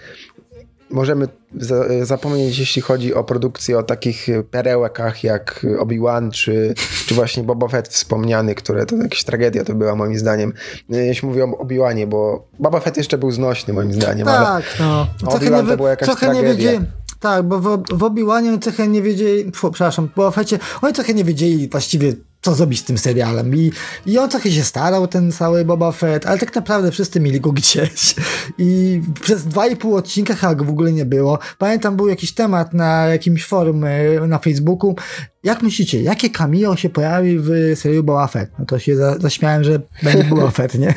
możemy 0.93 1.29
za, 1.57 2.05
zapomnieć, 2.05 2.59
jeśli 2.59 2.83
chodzi 2.83 3.15
o 3.15 3.25
produkcję, 3.25 3.79
o 3.79 3.83
takich 3.83 4.27
perełkach 4.51 5.25
jak 5.25 5.67
Obi-Wan, 5.79 6.31
czy, 6.31 6.75
czy 7.07 7.15
właśnie 7.15 7.43
Boba 7.43 7.69
Fett 7.69 7.89
wspomniany, 7.89 8.55
które 8.55 8.87
to 8.87 8.97
jakaś 8.97 9.25
tragedia 9.25 9.65
to 9.65 9.75
była 9.75 9.95
moim 9.95 10.19
zdaniem. 10.19 10.53
Jeśli 10.89 11.29
mówię 11.29 11.45
o 11.45 11.59
Obi-Wanie, 11.59 12.07
bo 12.07 12.49
Boba 12.59 12.81
Fett 12.81 12.97
jeszcze 12.97 13.19
był 13.19 13.31
znośny 13.31 13.75
moim 13.75 13.93
zdaniem, 13.93 14.27
tak, 14.27 14.65
no. 14.81 15.07
Obi-Wan 15.25 15.69
to 15.69 15.77
była 15.77 15.91
jakaś 15.91 16.09
trochę 16.09 16.31
tragedia. 16.31 16.81
Tak, 17.21 17.43
bo 17.43 17.59
w, 17.59 17.83
w 17.93 18.03
Obi-Wanie 18.03 18.59
trochę 18.59 18.89
nie 18.89 19.03
wiedzieli, 19.03 19.53
przepraszam, 19.53 20.09
w 20.09 20.15
Boba 20.15 20.31
Fetcie, 20.31 20.59
oni 20.83 20.95
trochę 20.95 21.15
nie 21.15 21.25
wiedzieli 21.25 21.69
właściwie 21.69 22.13
co 22.43 22.55
zrobić 22.55 22.81
z 22.81 22.85
tym 22.85 22.99
serialem. 22.99 23.57
I, 23.57 23.73
I 24.07 24.19
on 24.19 24.31
trochę 24.31 24.51
się 24.51 24.65
starał, 24.65 25.07
ten 25.07 25.33
cały 25.33 25.65
Boba 25.65 25.93
Fett, 25.93 26.27
ale 26.27 26.39
tak 26.39 26.55
naprawdę 26.55 26.91
wszyscy 26.91 27.21
mieli 27.21 27.41
go 27.41 27.53
gdzieś. 27.53 28.15
I 28.59 29.01
przez 29.21 29.45
dwa 29.45 29.67
i 29.67 29.77
pół 29.77 29.97
odcinka 29.97 30.35
chyba 30.35 30.55
go 30.55 30.65
w 30.65 30.71
ogóle 30.71 30.93
nie 30.93 31.05
było. 31.05 31.39
Pamiętam, 31.59 31.97
był 31.97 32.09
jakiś 32.09 32.33
temat 32.35 32.75
na 32.75 33.07
jakimś 33.07 33.45
forum 33.45 33.85
e, 33.85 34.27
na 34.27 34.39
Facebooku, 34.39 34.97
jak 35.45 35.63
myślicie, 35.63 36.03
jakie 36.03 36.31
cameo 36.31 36.77
się 36.77 36.89
pojawi 36.89 37.39
w 37.39 37.51
serialu 37.75 38.05
Boba 38.05 38.27
Fett? 38.27 38.51
No 38.59 38.65
to 38.65 38.79
się 38.79 38.97
za, 38.97 39.19
zaśmiałem, 39.19 39.65
że 39.65 39.81
będzie 40.03 40.25
Boba 40.25 40.51
Fett, 40.61 40.75
nie? 40.75 40.95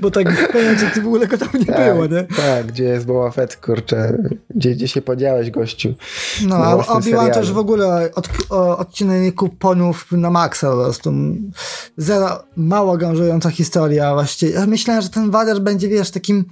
Bo 0.00 0.10
tak 0.10 0.52
powiem, 0.52 0.78
że 0.78 1.02
w 1.02 1.06
ogóle 1.06 1.26
go 1.26 1.38
tam 1.38 1.48
nie 1.54 1.66
tak, 1.66 1.92
było, 1.92 2.06
nie? 2.06 2.24
Tak, 2.24 2.66
gdzie 2.66 2.84
jest 2.84 3.06
Boba 3.06 3.30
Fett, 3.30 3.56
kurczę, 3.56 4.18
gdzie, 4.50 4.70
gdzie 4.70 4.88
się 4.88 5.02
podziałeś, 5.02 5.50
gościu? 5.50 5.94
No, 6.46 6.56
a 6.56 6.76
Obi-Wan 6.76 7.30
też 7.30 7.52
w 7.52 7.58
ogóle 7.58 8.10
od, 8.14 8.28
odcinek 8.50 9.34
kuponów 9.34 10.12
na 10.12 10.30
maksa 10.30 10.83
po 10.84 10.88
prostu. 10.88 11.12
Zero, 11.96 12.44
mało 12.56 12.98
gążująca 12.98 13.50
historia 13.50 14.14
właściwie. 14.14 14.52
Ja 14.52 14.66
myślałem, 14.66 15.02
że 15.02 15.08
ten 15.08 15.30
Wader 15.30 15.60
będzie, 15.60 15.88
wiesz, 15.88 16.10
takim 16.10 16.44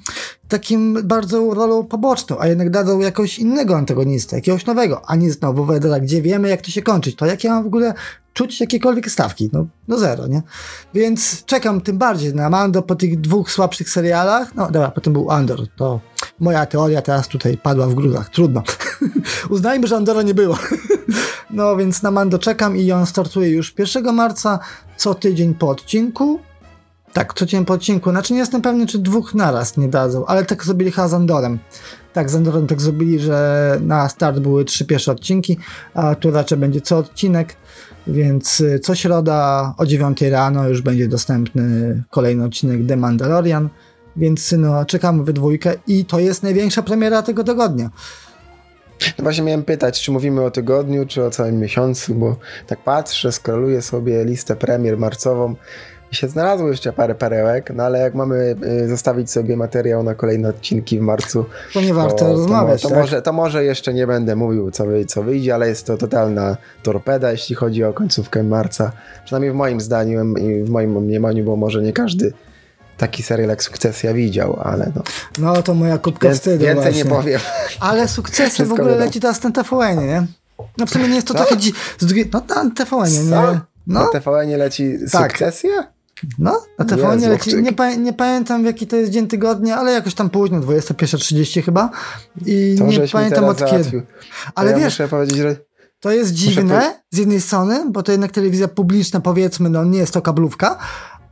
takim 0.49 0.99
bardzo 1.05 1.55
rolą 1.55 1.85
poboczną, 1.85 2.37
a 2.41 2.47
jednak 2.47 2.71
dadzą 2.71 3.01
jakoś 3.01 3.39
innego 3.39 3.77
antagonista, 3.77 4.37
jakiegoś 4.37 4.67
nowego, 4.67 5.03
a 5.07 5.17
nie 5.17 5.33
znowu 5.33 5.65
Wedera, 5.65 6.01
gdzie 6.01 6.23
wiemy, 6.23 6.49
jak 6.49 6.63
to 6.63 6.71
się 6.71 6.83
kończyć. 6.83 7.17
To 7.17 7.27
jak 7.27 7.45
ja 7.45 7.53
mam 7.53 7.65
w 7.65 7.67
ogóle 7.67 7.95
czuć 8.35 8.61
jakiekolwiek 8.61 9.11
stawki? 9.11 9.51
No, 9.53 9.67
no 9.89 9.99
zero, 9.99 10.27
nie? 10.27 10.43
Więc 10.95 11.45
czekam 11.45 11.81
tym 11.81 11.99
bardziej 11.99 12.35
na 12.35 12.51
Mando 12.51 12.83
po 12.83 12.95
tych 12.95 13.21
dwóch 13.21 13.51
słabszych 13.51 13.91
serialach. 13.91 14.55
No 14.55 14.67
dobra, 14.71 14.91
potem 14.91 15.13
był 15.13 15.31
Andor. 15.31 15.61
To 15.77 16.01
moja 16.41 16.67
teoria 16.67 17.03
teraz 17.03 17.29
tutaj 17.29 17.59
padła 17.59 17.87
w 17.87 17.95
gruzach. 17.95 18.31
Trudno. 18.31 18.63
Uznajmy, 19.51 19.87
że 19.87 19.97
Andora 19.97 20.23
nie 20.23 20.35
było. 20.35 20.59
no 21.53 21.77
więc 21.77 22.03
na 22.03 22.11
Mando 22.11 22.39
czekam 22.39 22.77
i 22.77 22.93
on 22.93 23.07
startuje 23.07 23.51
już 23.51 23.75
1 23.79 24.15
marca, 24.15 24.59
co 24.97 25.15
tydzień 25.15 25.55
po 25.55 25.69
odcinku. 25.69 26.41
Tak, 27.13 27.35
co 27.35 27.47
po 27.67 27.75
odcinku. 27.75 28.11
Znaczy 28.11 28.33
nie 28.33 28.39
jestem 28.39 28.63
pewny, 28.63 28.87
czy 28.87 28.99
dwóch 28.99 29.35
naraz 29.35 29.77
nie 29.77 29.89
dadzą, 29.89 30.27
ale 30.27 30.45
tak 30.45 30.65
zrobili 30.65 30.91
chyba 30.91 31.09
z 31.09 31.15
Andorem. 31.15 31.59
Tak, 32.13 32.31
z 32.31 32.35
Andorem 32.35 32.67
tak 32.67 32.81
zrobili, 32.81 33.19
że 33.19 33.79
na 33.83 34.09
start 34.09 34.39
były 34.39 34.65
trzy 34.65 34.85
pierwsze 34.85 35.13
odcinki, 35.13 35.59
a 35.95 36.15
tu 36.15 36.31
raczej 36.31 36.59
będzie 36.59 36.81
co 36.81 36.99
odcinek, 36.99 37.57
więc 38.07 38.61
y, 38.61 38.79
co 38.79 38.95
środa 38.95 39.75
o 39.79 39.87
9 39.87 40.23
rano 40.23 40.69
już 40.69 40.83
będzie 40.83 41.09
dostępny 41.09 42.03
kolejny 42.11 42.45
odcinek 42.45 42.87
The 42.89 42.97
Mandalorian, 42.97 43.69
więc 44.17 44.55
no, 44.59 44.85
czekamy 44.85 45.25
we 45.25 45.33
dwójkę 45.33 45.75
i 45.87 46.05
to 46.05 46.21
jest 46.21 46.43
największa 46.43 46.83
premiera 46.83 47.23
tego 47.23 47.45
tygodnia. 47.45 47.91
No 49.19 49.23
właśnie 49.23 49.45
miałem 49.45 49.63
pytać, 49.63 50.03
czy 50.03 50.13
mówimy 50.13 50.45
o 50.45 50.51
tygodniu, 50.51 51.07
czy 51.07 51.25
o 51.25 51.31
całym 51.31 51.59
miesiącu, 51.59 52.15
bo 52.15 52.37
tak 52.67 52.79
patrzę, 52.79 53.33
skroluję 53.33 53.83
sobie 53.83 54.25
listę 54.25 54.57
premier 54.57 54.99
marcową 54.99 55.55
i 56.13 56.17
się 56.17 56.29
znalazło 56.29 56.69
jeszcze 56.69 56.93
parę 56.93 57.15
perełek, 57.15 57.73
no 57.75 57.83
ale 57.83 57.99
jak 57.99 58.15
mamy 58.15 58.57
y, 58.85 58.89
zostawić 58.89 59.31
sobie 59.31 59.57
materiał 59.57 60.03
na 60.03 60.15
kolejne 60.15 60.49
odcinki 60.49 60.99
w 60.99 61.03
marcu, 61.03 61.45
to 61.75 61.81
nie 61.81 61.95
warto 61.95 62.17
to, 62.17 62.33
rozmawiać. 62.33 62.83
To, 62.83 62.89
to, 62.89 62.95
tak? 62.95 63.03
może, 63.03 63.23
to 63.23 63.33
może 63.33 63.65
jeszcze 63.65 63.95
nie 63.95 64.07
będę 64.07 64.37
mówił, 64.37 64.71
co, 64.71 64.85
co 65.07 65.23
wyjdzie, 65.23 65.55
ale 65.55 65.69
jest 65.69 65.87
to 65.87 65.97
totalna 65.97 66.57
torpeda, 66.83 67.33
jeśli 67.33 67.55
chodzi 67.55 67.85
o 67.85 67.93
końcówkę 67.93 68.43
marca. 68.43 68.93
Przynajmniej 69.25 69.53
w 69.53 69.55
moim 69.55 69.81
zdaniu 69.81 70.35
i 70.35 70.63
w 70.65 70.71
moim 70.71 71.01
mniemaniu, 71.01 71.45
bo 71.45 71.57
może 71.57 71.83
nie 71.83 71.93
każdy 71.93 72.33
taki 72.97 73.23
serial 73.23 73.49
jak 73.49 73.63
Sukcesja 73.63 74.15
widział, 74.15 74.61
ale 74.63 74.93
no. 74.95 75.03
No 75.39 75.63
to 75.63 75.75
moja 75.75 75.99
kubka 75.99 76.31
wstydu 76.31 76.65
Więcej 76.65 76.75
właśnie. 76.75 77.05
nie 77.05 77.11
powiem. 77.11 77.41
Ale 77.81 78.09
Sukcesja 78.09 78.65
w 78.65 78.73
ogóle 78.73 78.97
leci 78.97 79.21
teraz 79.21 79.41
ten 79.41 79.53
TVN, 79.53 80.07
nie? 80.07 80.27
No 80.79 80.87
w 80.87 80.91
sumie 80.91 81.09
nie 81.09 81.15
jest 81.15 81.27
to 81.27 81.35
no? 81.35 81.41
takie... 81.41 81.57
Dzi- 81.57 81.75
no 82.33 82.43
na 82.49 82.71
TVN, 82.71 83.31
nie? 83.31 83.61
No. 83.87 84.05
Na 84.05 84.21
TVN 84.21 84.59
leci 84.59 84.99
tak. 85.13 85.31
Sukcesja? 85.33 85.93
No, 86.39 86.63
na 86.79 86.85
TVN 86.85 87.19
nie 87.19 87.29
leci. 87.29 87.63
Nie, 87.63 87.73
pa 87.73 87.95
nie, 87.95 88.13
pamiętam 88.13 88.63
w 88.63 88.67
jaki 88.67 88.87
to 88.87 88.97
jest 88.97 89.13
dzień 89.13 89.29
tygodnia, 89.29 89.77
ale 89.77 89.93
jakoś 89.93 90.15
tam 90.15 90.31
późno, 90.31 90.61
21.30 90.61 91.63
chyba. 91.63 91.91
I 92.47 92.77
to 92.79 92.87
nie 92.87 93.09
pamiętam 93.09 93.45
od 93.45 93.71
kiedy. 93.71 94.03
Ale 94.55 94.71
ja 94.71 94.79
wiesz, 94.79 94.97
że... 94.97 95.57
to 96.01 96.11
jest 96.11 96.33
dziwne 96.33 97.01
z 97.11 97.19
jednej 97.19 97.41
strony, 97.41 97.91
bo 97.91 98.03
to 98.03 98.13
jednak 98.13 98.33
telewizja 98.33 98.69
publiczna, 98.69 99.21
powiedzmy, 99.21 99.71
no 99.71 99.85
nie 99.85 99.99
jest 99.99 100.15
to 100.15 100.23
kablówka, 100.23 100.79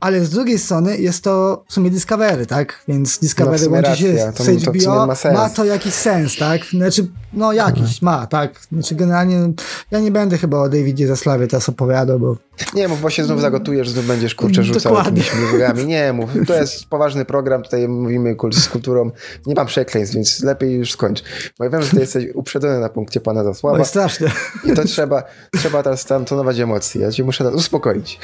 ale 0.00 0.25
z 0.25 0.30
drugiej 0.30 0.59
strony 0.59 0.99
jest 0.99 1.25
to 1.25 1.64
w 1.69 1.73
sumie 1.73 1.90
Discovery, 1.90 2.47
tak? 2.47 2.83
Więc 2.88 3.19
Discovery 3.19 3.64
no 3.64 3.71
łączy 3.71 3.97
się 3.97 4.33
z 4.38 4.64
HBO, 4.64 5.07
ma, 5.07 5.33
ma, 5.33 5.50
to 5.50 5.64
jakiś 5.64 5.95
sens, 5.95 6.37
tak? 6.37 6.64
Znaczy 6.64 7.09
No 7.33 7.52
jakiś 7.52 8.02
ma, 8.02 8.26
tak. 8.26 8.61
Znaczy 8.73 8.95
generalnie 8.95 9.52
ja 9.90 10.00
nie 10.00 10.11
będę 10.11 10.38
chyba 10.38 10.59
o 10.59 10.69
Davidzie 10.69 11.07
Zaslawie 11.07 11.47
teraz 11.47 11.69
opowiadał, 11.69 12.21
bo... 12.21 12.37
Nie 12.75 12.88
mów, 12.88 13.00
bo 13.00 13.11
się 13.11 13.25
znów 13.25 13.40
zagotujesz, 13.40 13.88
znów 13.88 14.07
będziesz 14.07 14.35
kurczę 14.35 14.62
rzucał 14.62 14.93
Dokładnie. 14.95 15.23
jakimiś 15.23 15.49
mrugami. 15.49 15.87
Nie 15.87 16.12
mów, 16.12 16.31
to 16.47 16.55
jest 16.55 16.85
poważny 16.88 17.25
program, 17.25 17.62
tutaj 17.62 17.88
mówimy 17.88 18.37
z 18.52 18.69
kulturą. 18.69 19.11
Nie 19.47 19.55
mam 19.55 19.67
przekleństw, 19.67 20.14
więc 20.14 20.43
lepiej 20.43 20.75
już 20.75 20.93
skończ. 20.93 21.23
Bo 21.59 21.64
ja 21.64 21.71
wiem, 21.71 21.83
że 21.83 21.90
ty 21.90 22.00
jesteś 22.00 22.25
uprzedzony 22.35 22.81
na 22.81 22.88
punkcie 22.88 23.21
pana 23.21 23.45
Zasława 23.45 23.79
Oj, 23.79 23.85
strasznie. 23.85 24.31
i 24.64 24.73
to 24.73 24.85
trzeba, 24.85 25.23
trzeba 25.59 25.83
teraz 25.83 26.05
tam 26.05 26.25
tonować 26.25 26.59
emocje. 26.59 27.00
Ja 27.00 27.12
cię 27.12 27.25
muszę 27.25 27.50
uspokoić. 27.50 28.19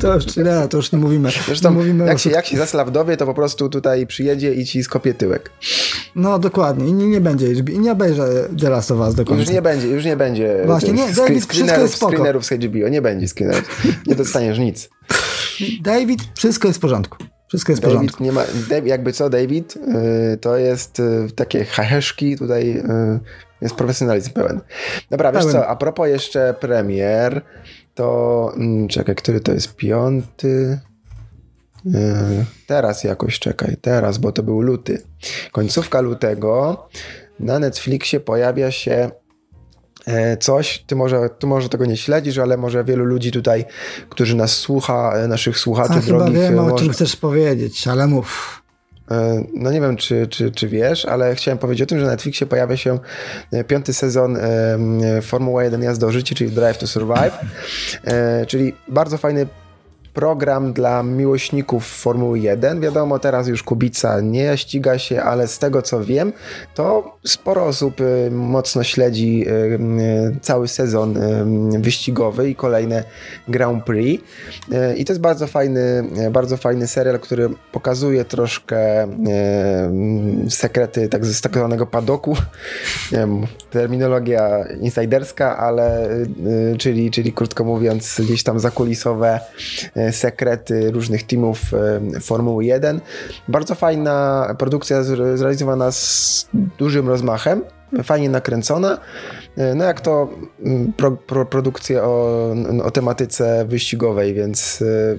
To 0.00 0.14
już, 0.14 0.36
nie, 0.36 0.68
to 0.70 0.76
już 0.76 0.92
nie 0.92 0.98
mówimy. 0.98 1.30
Zresztą 1.46 1.70
nie 1.70 1.76
mówimy 1.76 2.06
jak 2.06 2.18
się, 2.18 2.30
jak 2.30 2.46
się 2.46 2.56
Zaslaw 2.58 2.92
dowie, 2.92 3.16
to 3.16 3.26
po 3.26 3.34
prostu 3.34 3.68
tutaj 3.68 4.06
przyjedzie 4.06 4.54
i 4.54 4.64
ci 4.64 4.84
skopie 4.84 5.14
tyłek. 5.14 5.50
No 6.14 6.38
dokładnie. 6.38 6.88
I 6.88 6.92
nie, 6.92 7.06
nie 7.06 7.20
będzie 7.20 7.46
HBO, 7.54 7.72
i 7.72 7.78
nie 7.78 7.92
obejrzę 7.92 8.48
The 8.60 8.70
Last 8.70 8.90
of 8.90 8.98
Us 8.98 9.14
do 9.14 9.24
końca. 9.24 9.40
Już 9.42 9.50
nie 9.50 9.62
będzie, 9.62 9.88
już 9.88 10.04
nie 10.04 10.16
będzie 10.16 10.62
Właśnie, 10.66 10.92
nie, 10.92 11.12
David, 11.12 11.46
wszystko 11.46 11.80
jest 11.80 11.94
spoko. 11.94 12.12
screenerów 12.12 12.44
z 12.46 12.50
HBO. 12.50 12.88
Nie 12.88 13.02
będzie 13.02 13.28
screenerów. 13.28 13.47
Nie 14.06 14.14
dostaniesz 14.14 14.58
nic. 14.58 14.90
David, 15.82 16.20
wszystko 16.36 16.68
jest 16.68 16.78
w 16.78 16.82
porządku. 16.82 17.16
Wszystko 17.48 17.72
jest 17.72 17.82
w 17.82 17.84
porządku. 17.84 18.24
Nie 18.24 18.32
ma, 18.32 18.44
jakby 18.84 19.12
co, 19.12 19.30
David, 19.30 19.76
y, 19.76 20.36
to 20.36 20.56
jest 20.56 21.00
y, 21.00 21.28
takie 21.34 21.64
heheszki, 21.64 22.36
tutaj 22.36 22.78
y, 22.78 22.84
jest 23.60 23.74
profesjonalizm 23.74 24.30
pełen. 24.30 24.60
Dobra, 25.10 25.32
wiesz 25.32 25.44
co, 25.44 25.66
a 25.66 25.76
propos 25.76 26.08
jeszcze 26.08 26.54
premier, 26.60 27.42
to 27.94 28.52
mm, 28.56 28.88
czekaj, 28.88 29.14
który 29.14 29.40
to 29.40 29.52
jest 29.52 29.76
piąty? 29.76 30.78
Teraz 32.66 33.04
jakoś 33.04 33.38
czekaj, 33.38 33.76
teraz, 33.80 34.18
bo 34.18 34.32
to 34.32 34.42
był 34.42 34.60
luty. 34.60 35.02
Końcówka 35.52 36.00
lutego 36.00 36.88
na 37.40 37.58
Netflixie 37.58 38.20
pojawia 38.20 38.70
się 38.70 39.10
coś, 40.40 40.84
ty 40.86 40.96
może, 40.96 41.30
ty 41.38 41.46
może 41.46 41.68
tego 41.68 41.86
nie 41.86 41.96
śledzisz, 41.96 42.38
ale 42.38 42.56
może 42.56 42.84
wielu 42.84 43.04
ludzi 43.04 43.32
tutaj, 43.32 43.64
którzy 44.08 44.36
nas 44.36 44.52
słucha, 44.52 45.12
e, 45.14 45.28
naszych 45.28 45.58
słuchaczy 45.58 45.94
A 45.96 46.00
chyba 46.00 46.18
drogich, 46.18 46.38
wiem, 46.38 46.58
e, 46.58 46.62
o 46.62 46.64
może, 46.64 46.84
czym 46.84 46.92
chcesz 46.92 47.16
powiedzieć, 47.16 47.88
ale 47.88 48.06
mów. 48.06 48.62
E, 49.10 49.44
No 49.54 49.72
nie 49.72 49.80
wiem, 49.80 49.96
czy, 49.96 50.26
czy, 50.26 50.50
czy 50.50 50.68
wiesz, 50.68 51.04
ale 51.04 51.34
chciałem 51.34 51.58
powiedzieć 51.58 51.82
o 51.82 51.86
tym, 51.86 51.98
że 51.98 52.04
na 52.04 52.10
Netflixie 52.10 52.46
pojawia 52.46 52.76
się 52.76 52.98
e, 53.52 53.64
piąty 53.64 53.94
sezon 53.94 54.36
e, 54.36 54.40
e, 55.16 55.22
Formuła 55.22 55.64
1 55.64 55.82
Jazda 55.82 56.06
o 56.06 56.12
życie, 56.12 56.34
czyli 56.34 56.50
Drive 56.50 56.78
to 56.78 56.86
Survive, 56.86 57.38
E, 58.04 58.46
czyli 58.46 58.74
bardzo 58.88 59.18
fajny 59.18 59.46
program 60.14 60.72
dla 60.72 61.02
miłośników 61.02 61.86
Formuły 61.86 62.38
1. 62.38 62.80
Wiadomo, 62.80 63.18
teraz 63.18 63.48
już 63.48 63.62
Kubica 63.62 64.20
nie 64.20 64.56
ściga 64.56 64.98
się, 64.98 65.22
ale 65.22 65.48
z 65.48 65.58
tego 65.58 65.82
co 65.82 66.04
wiem, 66.04 66.32
to 66.74 67.18
sporo 67.26 67.64
osób 67.64 68.00
e, 68.00 68.30
mocno 68.30 68.84
śledzi 68.84 69.44
e, 69.48 69.52
e, 69.52 69.78
cały 70.40 70.68
sezon 70.68 71.18
wyścigowy 71.78 72.50
i 72.50 72.54
kolejne 72.54 73.04
Grand 73.48 73.84
Prix. 73.84 74.24
I 74.96 75.04
to 75.04 75.12
jest 75.12 75.20
bardzo 75.20 75.46
fajny, 75.46 76.04
bardzo 76.30 76.56
fajny 76.56 76.86
serial, 76.86 77.20
który 77.20 77.48
pokazuje 77.72 78.24
troszkę 78.24 79.08
sekrety 80.48 81.08
tak 81.08 81.24
z 81.24 81.40
tak 81.40 81.54
zwanego 81.54 81.86
padoku. 81.86 82.36
Terminologia 83.70 84.64
insiderska, 84.80 85.58
ale 85.58 86.08
czyli, 86.78 87.10
czyli 87.10 87.32
krótko 87.32 87.64
mówiąc, 87.64 88.20
gdzieś 88.24 88.42
tam 88.42 88.60
zakulisowe 88.60 89.40
sekrety 90.10 90.90
różnych 90.90 91.26
teamów 91.26 91.60
e, 92.14 92.20
Formuły 92.20 92.64
1. 92.64 93.00
Bardzo 93.48 93.74
fajna 93.74 94.46
produkcja 94.58 95.02
zre- 95.02 95.36
zrealizowana 95.36 95.92
z 95.92 96.48
dużym 96.78 97.08
rozmachem. 97.08 97.62
Fajnie 98.04 98.30
nakręcona. 98.30 98.98
E, 99.56 99.74
No 99.74 99.84
jak 99.84 100.00
to 100.00 100.28
mm, 100.64 100.92
pro, 100.92 101.10
pro, 101.12 101.46
produkcje 101.46 102.02
o, 102.02 102.54
o 102.84 102.90
tematyce 102.90 103.64
wyścigowej, 103.68 104.34
więc 104.34 104.82
e, 104.82 105.16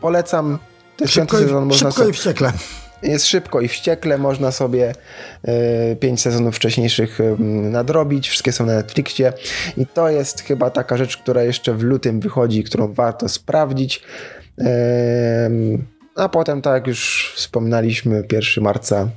polecam. 0.00 0.58
Jest 1.00 1.12
Szybko, 1.12 1.38
i, 1.38 1.42
sezon, 1.42 1.64
można 1.64 1.90
szybko 1.90 2.02
so, 2.04 2.08
i 2.08 2.12
wściekle. 2.12 2.52
Jest 3.04 3.26
szybko 3.26 3.60
i 3.60 3.68
wściekle, 3.68 4.18
można 4.18 4.52
sobie 4.52 4.94
e, 5.44 5.96
pięć 5.96 6.20
sezonów 6.20 6.56
wcześniejszych 6.56 7.20
e, 7.20 7.36
nadrobić, 7.70 8.28
wszystkie 8.28 8.52
są 8.52 8.66
na 8.66 8.74
Netflixie 8.74 9.32
i 9.76 9.86
to 9.86 10.10
jest 10.10 10.40
chyba 10.40 10.70
taka 10.70 10.96
rzecz, 10.96 11.16
która 11.16 11.42
jeszcze 11.42 11.74
w 11.74 11.82
lutym 11.82 12.20
wychodzi, 12.20 12.64
którą 12.64 12.92
warto 12.92 13.28
sprawdzić. 13.28 14.02
Em, 14.58 15.84
a 16.16 16.28
potem, 16.28 16.62
tak 16.62 16.74
jak 16.74 16.86
już 16.86 17.32
wspominaliśmy, 17.36 18.24
1 18.32 18.64
marca 18.64 19.08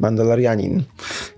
Mandalorianin. 0.00 0.82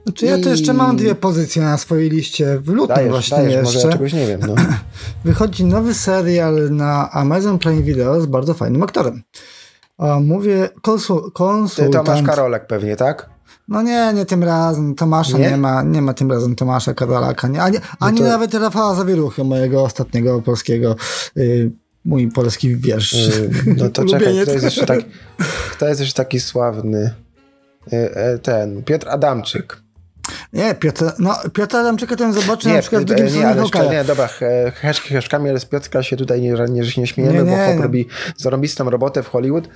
Znaczy 0.05 0.27
ja 0.27 0.39
to 0.39 0.49
jeszcze 0.49 0.73
I- 0.73 0.77
mam 0.77 0.97
dwie 0.97 1.15
pozycje 1.15 1.63
na 1.63 1.79
swojej 1.79 2.11
liście. 2.11 2.59
W 2.59 2.69
lutym 2.69 2.97
Dajesz, 2.97 3.11
właśnie 3.11 3.37
dajesz, 3.37 3.65
może 3.65 3.75
jeszcze 3.75 3.89
ja 3.89 3.93
czegoś 3.93 4.13
nie 4.13 4.27
wiem. 4.27 4.41
No. 4.47 4.55
wychodzi 5.25 5.65
nowy 5.65 5.95
serial 5.95 6.71
na 6.71 7.11
Amazon 7.11 7.59
Prime 7.59 7.83
Video 7.83 8.21
z 8.21 8.27
bardzo 8.27 8.55
fajnym 8.55 8.83
aktorem. 8.83 9.23
A 10.01 10.21
mówię 10.21 10.69
konsul, 10.83 11.25
Ty 11.25 11.31
konsultant. 11.33 12.07
Tomasz 12.07 12.23
Karolek 12.23 12.67
pewnie, 12.67 12.97
tak? 12.97 13.31
No 13.69 13.83
nie, 13.83 14.13
nie 14.15 14.27
tym 14.27 14.45
razem. 14.45 14.95
Tomasza 14.95 15.39
Nie? 15.39 15.51
nie, 15.51 15.57
ma, 15.57 15.83
nie 15.83 16.03
ma 16.03 16.15
tym 16.15 16.33
razem 16.33 16.57
Tomasza 16.57 16.95
Karolaka. 16.95 17.49
Nie, 17.49 17.63
ani 17.63 17.79
ani 18.01 18.19
to- 18.19 18.25
nawet 18.25 18.55
Rafała 18.55 18.95
Zawieruchy, 18.95 19.45
mojego 19.45 19.83
ostatniego 19.83 20.43
polskiego, 20.43 20.97
y, 21.37 21.73
mój 22.05 22.29
polski 22.29 22.77
wiersz. 22.77 23.13
Y, 23.13 23.51
No 23.77 23.89
to 23.89 24.05
czekaj, 24.11 24.41
kto 24.43 24.53
jest 24.53 24.65
jeszcze 24.65 24.87
taki, 24.87 25.05
kto 25.73 25.89
jest 25.89 26.01
jeszcze 26.01 26.15
taki 26.25 26.41
sławny? 26.41 27.15
Y, 27.93 27.97
e, 28.15 28.39
Ten, 28.39 28.83
Piotr 28.83 29.09
Adamczyk. 29.09 29.83
Nie, 30.53 30.75
Piotr, 30.75 31.05
no, 31.19 31.35
Piotr 31.53 31.77
Adamczyka 31.77 32.17
to 32.17 32.33
zobaczy 32.33 32.69
na 32.69 32.81
przykład 32.81 33.03
w 33.03 33.11
e, 33.11 33.15
drugim 33.15 33.35
nie, 33.41 33.49
ale 33.49 33.61
jeszcze, 33.61 33.89
nie, 33.89 34.05
dobra, 34.05 34.27
he- 34.27 34.71
heszki 34.75 35.09
heszkami, 35.15 35.51
ale 35.51 35.61
z 35.61 35.65
Piotrka 35.65 36.03
się 36.03 36.17
tutaj 36.17 36.41
nie, 36.41 36.53
nie, 36.69 36.83
nie 36.97 37.07
śmiejemy, 37.07 37.39
Nie, 37.39 37.45
bo 37.45 37.51
nie, 37.51 37.65
chłop 37.65 37.77
no. 37.77 37.83
robi 37.83 38.09
zarąbistą 38.37 38.91
robotę 38.91 39.23
w 39.23 39.29
Hollywood, 39.29 39.69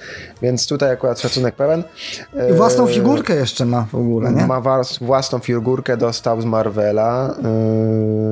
więc 0.42 0.66
tutaj 0.66 0.90
akurat 0.90 1.20
szacunek 1.20 1.54
pełen. 1.54 1.82
I 2.50 2.52
własną 2.52 2.88
E, 2.88 2.92
figurkę 2.94 3.34
jeszcze 3.36 3.64
ma 3.64 3.86
w 3.92 3.94
ogóle, 3.94 4.32
nie? 4.32 4.46
Ma 4.46 4.60
was- 4.60 4.98
własną 4.98 5.38
figurkę, 5.38 5.96
dostał 5.96 6.40
z 6.40 6.44
Marvela, 6.44 7.34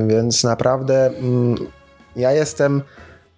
yy, 0.01 0.07
więc 0.07 0.45
naprawdę 0.45 1.07
mm, 1.07 1.55
ja 2.17 2.33
jestem, 2.33 2.83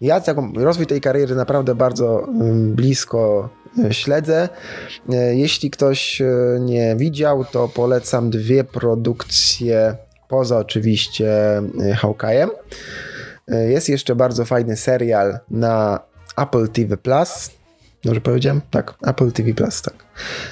ja 0.00 0.20
taką, 0.20 0.52
rozwój 0.56 0.86
tej 0.86 1.00
kariery 1.00 1.34
naprawdę 1.34 1.74
bardzo 1.74 2.28
ym, 2.28 2.74
blisko 2.74 3.48
śledzę. 3.90 4.48
Y, 5.12 5.36
Jeśli 5.36 5.70
ktoś 5.70 6.20
y, 6.20 6.58
nie 6.60 6.96
widział, 6.96 7.44
to 7.44 7.68
polecam 7.68 8.30
dwie 8.30 8.64
produkcje, 8.64 9.96
poza 10.28 10.58
oczywiście 10.58 11.58
y, 11.58 11.94
Hawkeye'em. 12.02 12.48
Jest 13.48 13.88
jeszcze 13.88 14.14
bardzo 14.16 14.44
fajny 14.44 14.76
serial 14.76 15.38
na 15.50 16.00
Apple 16.36 16.68
TV+. 16.68 16.96
Plus. 16.96 17.50
Dobrze 18.04 18.20
powiedziałem? 18.20 18.60
Tak, 18.70 18.94
Apple 19.06 19.32
TV+, 19.32 19.54
Plus, 19.54 19.82
tak. 19.82 19.94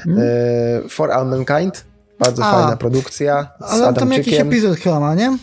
Y, 0.07 0.89
For 0.89 1.11
All 1.11 1.27
Mankind. 1.27 1.85
Bardzo? 2.19 2.45
A, 2.45 2.53
fajna 2.53 2.77
produkcja 2.77 3.51
z 3.61 3.73
Ale 3.73 3.89
on 3.89 3.95
tam 3.95 4.13
jakiś 4.13 4.35
Adamczykiem. 4.35 4.49
epizod 4.49 4.79
chyba 4.79 5.01
ma, 5.01 5.15
nie? 5.15 5.37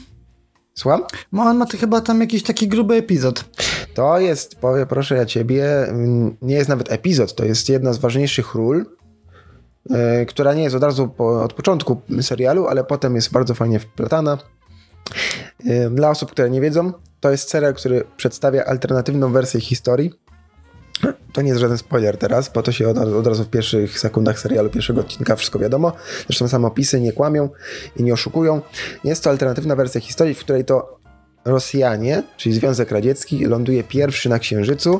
Słucham? 0.80 1.04
No 1.32 1.44
on 1.44 1.58
ma 1.58 1.66
to 1.66 1.78
chyba 1.78 2.02
tam 2.02 2.22
jakiś 2.22 2.44
taki 2.44 2.68
gruby 2.68 2.96
epizod. 2.96 3.46
To 3.94 4.20
jest, 4.20 4.56
powiem 4.56 4.88
proszę 4.88 5.16
ja 5.16 5.26
ciebie, 5.26 5.88
mm, 5.88 6.38
nie 6.42 6.56
jest 6.56 6.70
nawet 6.70 6.92
epizod, 6.92 7.36
to 7.36 7.46
jest 7.46 7.70
jedna 7.70 7.94
z 7.94 7.98
ważniejszych 7.98 8.56
ról, 8.56 8.86
e, 9.92 10.26
która 10.26 10.54
nie 10.54 10.64
jest 10.64 10.76
od 10.76 10.84
razu 10.84 11.08
po, 11.08 11.44
od 11.44 11.54
początku 11.54 12.02
serialu, 12.22 12.68
ale 12.68 12.84
potem 12.84 13.16
jest 13.16 13.32
bardzo 13.32 13.56
fajnie 13.56 13.80
wplatana. 13.80 14.38
E, 15.66 15.90
Dla 15.90 16.10
osób, 16.10 16.32
które 16.32 16.50
nie 16.50 16.62
wiedzą, 16.62 16.94
to 17.20 17.32
jest 17.32 17.50
serial, 17.50 17.74
który 17.74 18.04
przedstawia 18.18 18.66
alternatywną 18.66 19.32
wersję 19.32 19.62
historii. 19.62 20.14
To 21.34 21.42
nie 21.42 21.50
jest 21.50 21.62
żaden 21.62 21.78
spoiler 21.78 22.18
teraz, 22.18 22.50
bo 22.50 22.64
to 22.64 22.72
się 22.72 22.90
od, 22.90 22.98
od 22.98 23.28
razu 23.28 23.44
w 23.44 23.50
pierwszych 23.50 24.00
sekundach 24.00 24.40
serialu, 24.40 24.70
pierwszego 24.70 25.02
odcinka 25.02 25.36
wszystko 25.36 25.60
wiadomo. 25.60 25.92
Zresztą 26.28 26.48
samopisy 26.48 27.02
nie 27.02 27.14
kłamią 27.14 27.50
i 27.96 28.04
nie 28.04 28.14
oszukują. 28.14 28.62
Jest 29.04 29.24
to 29.24 29.30
alternatywna 29.30 29.76
wersja 29.76 30.02
historii, 30.02 30.36
w 30.36 30.40
której 30.40 30.66
to 30.66 31.00
Rosjanie, 31.46 32.24
czyli 32.38 32.56
Związek 32.56 32.92
Radziecki, 32.92 33.46
ląduje 33.46 33.84
pierwszy 33.84 34.30
na 34.30 34.40
Księżycu, 34.40 35.00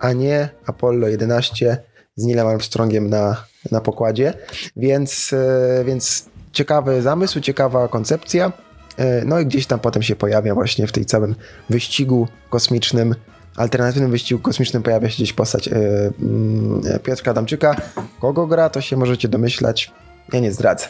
a 0.00 0.12
nie 0.12 0.48
Apollo 0.66 1.08
11 1.08 1.76
z 2.16 2.24
Neilem 2.24 2.46
Armstrongiem 2.46 3.10
na, 3.10 3.44
na 3.70 3.80
pokładzie. 3.80 4.34
Więc, 4.76 5.32
e, 5.32 5.84
więc 5.84 6.28
ciekawy 6.52 7.02
zamysł, 7.02 7.40
ciekawa 7.40 7.88
koncepcja. 7.88 8.52
E, 8.96 9.24
No 9.24 9.40
i 9.40 9.46
gdzieś 9.46 9.66
tam 9.66 9.80
potem 9.80 10.02
się 10.02 10.16
pojawia 10.16 10.54
właśnie 10.54 10.86
w 10.86 10.92
tej 10.92 11.04
całym 11.04 11.34
wyścigu 11.70 12.28
kosmicznym, 12.50 13.14
alternatywnym 13.56 14.10
wyścigu 14.10 14.40
kosmicznym 14.40 14.82
pojawia 14.82 15.10
się 15.10 15.16
gdzieś 15.16 15.32
postać 15.32 15.68
e, 15.68 15.72
mm, 16.20 16.82
Piotrka 17.02 17.30
Adamczyka. 17.30 17.76
Kogo 18.20 18.46
gra, 18.46 18.70
to 18.70 18.80
się 18.80 18.96
możecie 18.96 19.28
domyślać. 19.28 19.92
Ja 20.32 20.40
nie 20.40 20.52
zdradzę. 20.52 20.86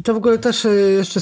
I 0.00 0.02
to 0.02 0.14
w 0.14 0.16
ogóle 0.16 0.38
też 0.38 0.64
y, 0.64 0.94
jeszcze, 0.98 1.20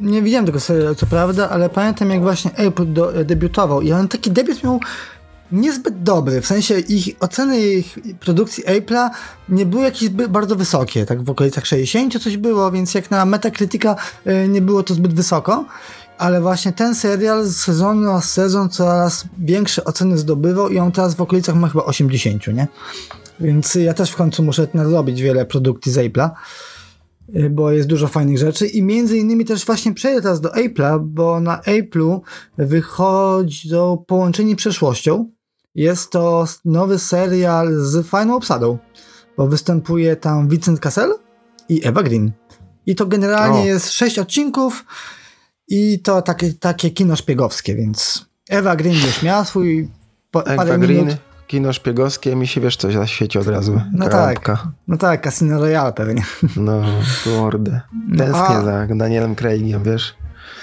nie 0.00 0.22
widziałem 0.22 0.46
tego 0.46 0.60
serialu, 0.60 0.94
co 0.94 1.06
prawda, 1.06 1.50
ale 1.50 1.68
pamiętam 1.68 2.10
jak 2.10 2.20
właśnie 2.22 2.50
April 2.50 2.92
do, 2.92 3.24
debiutował 3.24 3.82
i 3.82 3.92
on 3.92 4.08
taki 4.08 4.30
debiut 4.30 4.64
miał 4.64 4.80
niezbyt 5.52 6.02
dobry, 6.02 6.40
w 6.40 6.46
sensie 6.46 6.78
ich 6.78 7.16
oceny 7.20 7.60
ich 7.60 7.98
produkcji 8.20 8.64
Apple'a 8.64 9.10
nie 9.48 9.66
były 9.66 9.82
jakieś 9.82 10.08
bardzo 10.08 10.56
wysokie, 10.56 11.06
tak 11.06 11.22
w 11.22 11.30
okolicach 11.30 11.66
60 11.66 12.22
coś 12.22 12.36
było, 12.36 12.70
więc 12.70 12.94
jak 12.94 13.10
na 13.10 13.24
Metacritica 13.24 13.96
nie 14.48 14.62
było 14.62 14.82
to 14.82 14.94
zbyt 14.94 15.14
wysoko, 15.14 15.64
ale 16.18 16.40
właśnie 16.40 16.72
ten 16.72 16.94
serial 16.94 17.46
z 17.46 17.56
sezonu 17.56 18.00
na 18.00 18.20
sezon 18.20 18.68
coraz 18.68 19.24
większe 19.38 19.84
oceny 19.84 20.18
zdobywał 20.18 20.68
i 20.68 20.78
on 20.78 20.92
teraz 20.92 21.14
w 21.14 21.20
okolicach 21.20 21.54
ma 21.54 21.68
chyba 21.68 21.84
80, 21.84 22.46
nie? 22.46 22.68
Więc 23.40 23.74
ja 23.74 23.94
też 23.94 24.10
w 24.10 24.16
końcu 24.16 24.42
muszę 24.42 24.68
nadrobić 24.74 25.22
wiele 25.22 25.46
produkcji 25.46 25.92
z 25.92 25.96
Apple'a. 25.96 26.30
Y, 27.36 27.50
bo 27.50 27.70
jest 27.70 27.88
dużo 27.88 28.08
fajnych 28.08 28.38
rzeczy 28.38 28.66
i 28.66 28.82
między 28.82 29.18
innymi 29.18 29.44
też 29.44 29.64
właśnie 29.64 29.94
przejdę 29.94 30.22
teraz 30.22 30.40
do 30.40 30.48
Apple'a, 30.48 31.00
bo 31.00 31.40
na 31.40 31.60
Apple'u 31.60 32.20
wychodzi 32.58 33.68
do 33.68 34.04
połączeni 34.06 34.56
przeszłością. 34.56 35.30
Jest 35.74 36.10
to 36.10 36.44
nowy 36.64 36.98
serial 36.98 37.74
z 37.74 38.06
fajną 38.06 38.36
obsadą, 38.36 38.78
bo 39.36 39.46
występuje 39.46 40.16
tam 40.16 40.48
Vincent 40.48 40.80
Cassel 40.80 41.14
i 41.68 41.86
Eva 41.86 42.02
Green. 42.02 42.32
I 42.86 42.94
to 42.94 43.06
generalnie 43.06 43.60
o. 43.60 43.64
jest 43.64 43.92
sześć 43.92 44.18
odcinków 44.18 44.84
i 45.68 46.00
to 46.02 46.22
takie, 46.22 46.52
takie 46.52 46.90
kino 46.90 47.16
szpiegowskie, 47.16 47.74
więc 47.74 48.26
Eva 48.48 48.76
Green 48.76 48.94
już 48.94 49.22
miała 49.22 49.44
swój 49.44 49.88
parę 50.30 50.78
Green. 50.78 51.04
minut 51.04 51.16
kino 51.46 51.72
szpiegowskie 51.72 52.36
mi 52.36 52.46
się 52.46 52.60
wiesz 52.60 52.76
coś 52.76 52.94
zaświeci 52.94 53.38
od 53.38 53.46
razu. 53.46 53.80
No 53.92 54.08
tak, 54.08 54.68
no 54.88 54.96
tak, 54.96 55.24
Casino 55.24 55.58
Royale 55.58 55.92
pewnie. 55.92 56.22
No, 56.56 56.82
kurde. 57.24 57.80
No, 58.08 58.16
Tęsknię 58.18 58.62
za 58.64 58.86
Danielem 58.94 59.34
Craigiem, 59.34 59.82
wiesz? 59.82 60.14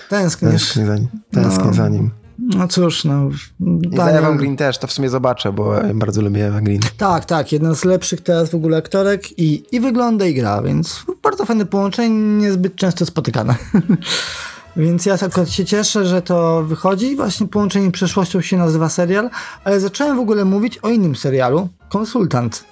Tęsknisz. 0.10 0.52
Tęsknię 0.52 0.86
za 0.86 0.98
nim. 0.98 1.08
Tęsknię 1.32 1.66
no, 1.66 1.74
za 1.74 1.90
nim. 1.90 2.12
No 2.40 2.68
cóż, 2.68 3.04
no. 3.04 3.30
I 3.60 3.90
Daniel... 3.90 4.14
za 4.14 4.20
Evan 4.20 4.38
Green 4.38 4.58
też, 4.58 4.78
to 4.78 4.88
w 4.88 4.92
sumie 4.92 5.10
zobaczę, 5.10 5.52
bo 5.52 5.74
ja 5.74 5.94
bardzo 5.94 6.22
lubię 6.22 6.48
Evan 6.48 6.64
Green. 6.64 6.82
Tak, 6.98 7.26
tak, 7.26 7.52
jedna 7.52 7.76
z 7.76 7.86
lepszych 7.86 8.22
teraz 8.22 8.50
w 8.50 8.56
ogóle 8.56 8.78
aktorek 8.78 9.40
i, 9.40 9.64
i 9.72 9.80
wygląda 9.80 10.26
i 10.26 10.34
gra, 10.34 10.62
więc 10.62 11.06
bardzo 11.24 11.46
fajne 11.46 11.66
połączenie, 11.66 12.10
niezbyt 12.38 12.76
często 12.76 13.06
spotykane. 13.06 13.56
Więc 14.78 15.06
ja 15.06 15.14
akurat 15.14 15.50
się 15.50 15.66
cieszę, 15.66 16.06
że 16.06 16.22
to 16.22 16.64
wychodzi. 16.64 17.16
Właśnie 17.16 17.48
Połączenie 17.48 17.92
Przeszłością 17.92 18.42
się 18.42 18.58
nazywa 18.58 18.90
serial, 18.90 19.30
ale 19.64 19.80
zacząłem 19.80 20.18
w 20.18 20.20
ogóle 20.20 20.46
mówić 20.46 20.78
o 20.78 20.90
innym 20.90 21.16
serialu, 21.16 21.70
Konsultant. 21.90 22.66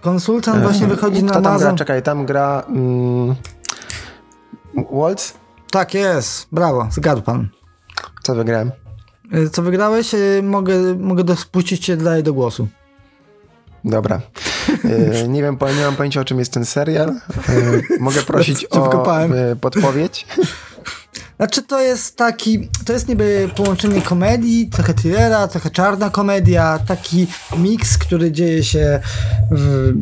Konsultant 0.00 0.58
e, 0.58 0.60
właśnie 0.60 0.86
wychodzi 0.86 1.24
na 1.24 1.32
tam 1.32 1.46
Amazon. 1.46 1.68
Gra? 1.68 1.78
Czekaj, 1.78 2.02
tam 2.02 2.26
gra 2.26 2.64
mm, 2.68 3.34
Waltz? 4.92 5.34
Tak 5.70 5.94
jest, 5.94 6.46
brawo, 6.52 6.88
zgadł 6.90 7.22
pan. 7.22 7.48
Co 8.22 8.34
wygrałem? 8.34 8.70
E, 9.32 9.50
co 9.50 9.62
wygrałeś? 9.62 10.14
E, 10.14 10.18
mogę, 10.42 10.94
mogę 10.94 11.36
spuścić 11.36 11.84
cię 11.84 11.96
dalej 11.96 12.22
do 12.22 12.34
głosu. 12.34 12.68
Dobra. 13.84 14.20
nie 15.28 15.42
wiem, 15.42 15.56
nie 15.76 15.84
mam 15.84 15.96
pojęcia 15.96 16.20
o 16.20 16.24
czym 16.24 16.38
jest 16.38 16.52
ten 16.52 16.64
serial. 16.64 17.14
mogę 18.00 18.22
prosić 18.32 18.64
o 18.64 19.04
podpowiedź. 19.60 20.26
Znaczy 21.36 21.62
to 21.62 21.80
jest 21.80 22.16
taki, 22.16 22.68
to 22.84 22.92
jest 22.92 23.08
niby 23.08 23.50
połączenie 23.56 24.02
komedii, 24.02 24.68
trochę 24.70 24.94
thrillera, 24.94 25.48
trochę 25.48 25.70
czarna 25.70 26.10
komedia, 26.10 26.78
taki 26.86 27.26
miks, 27.58 27.98
który 27.98 28.32
dzieje 28.32 28.64
się 28.64 29.00
w, 29.50 29.92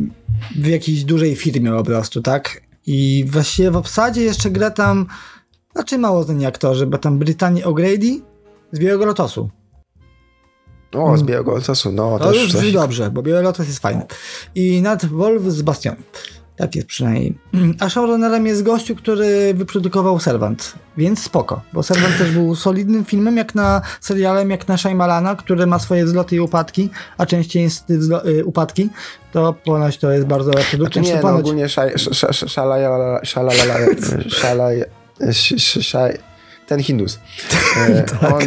w 0.55 0.67
jakiejś 0.67 1.03
dużej 1.03 1.35
firmie 1.35 1.71
po 1.71 1.83
prostu, 1.83 2.21
tak? 2.21 2.61
I 2.87 3.25
właściwie 3.27 3.71
w 3.71 3.75
obsadzie 3.75 4.21
jeszcze 4.21 4.51
gra 4.51 4.71
tam, 4.71 5.05
znaczy 5.73 5.97
mało 5.97 6.23
znani 6.23 6.45
aktorzy, 6.45 6.87
bo 6.87 6.97
tam 6.97 7.19
Brittany 7.19 7.61
O'Grady 7.61 8.19
z 8.71 8.79
Białego 8.79 9.05
Lotosu. 9.05 9.49
O, 10.93 11.17
z 11.17 11.23
Białego 11.23 11.51
Lotosu, 11.51 11.91
no 11.91 12.19
to 12.19 12.31
też 12.31 12.43
już 12.43 12.51
coś. 12.51 12.71
dobrze, 12.71 13.11
bo 13.11 13.21
Biały 13.21 13.41
Lotos 13.41 13.67
jest 13.67 13.79
fajny. 13.79 14.05
I 14.55 14.81
Nat 14.81 15.05
Wolf 15.05 15.43
z 15.43 15.61
Bastionem. 15.61 16.03
Tak 16.61 16.75
jest 16.75 16.87
przynajmniej. 16.87 17.37
A 17.79 17.89
showrunnerem 17.89 18.45
jest 18.47 18.63
gościu, 18.63 18.95
który 18.95 19.53
wyprodukował 19.53 20.19
Servant, 20.19 20.73
więc 20.97 21.23
spoko, 21.23 21.61
bo 21.73 21.83
Servant 21.83 22.17
też 22.17 22.31
był 22.31 22.55
solidnym 22.55 23.05
filmem, 23.05 23.37
jak 23.37 23.55
na 23.55 23.81
serialem, 24.01 24.49
jak 24.49 24.67
na 24.67 24.77
Shaimalana, 24.77 25.35
który 25.35 25.67
ma 25.67 25.79
swoje 25.79 26.05
wzloty 26.05 26.35
i 26.35 26.39
upadki, 26.39 26.89
a 27.17 27.25
częściej 27.25 27.63
jest 27.63 27.89
y, 27.89 28.45
upadki, 28.45 28.89
to 29.31 29.53
ponoć 29.53 29.97
to 29.97 30.11
jest 30.11 30.27
bardzo 30.27 30.51
produkcja. 30.51 31.03
Znaczy 31.03 31.15
nie, 31.15 31.21
no 31.31 31.37
ogólnie 31.37 31.69
ten 36.67 36.83
Hindus. 36.83 37.19
E, 37.77 38.03
tak. 38.03 38.33
On, 38.33 38.41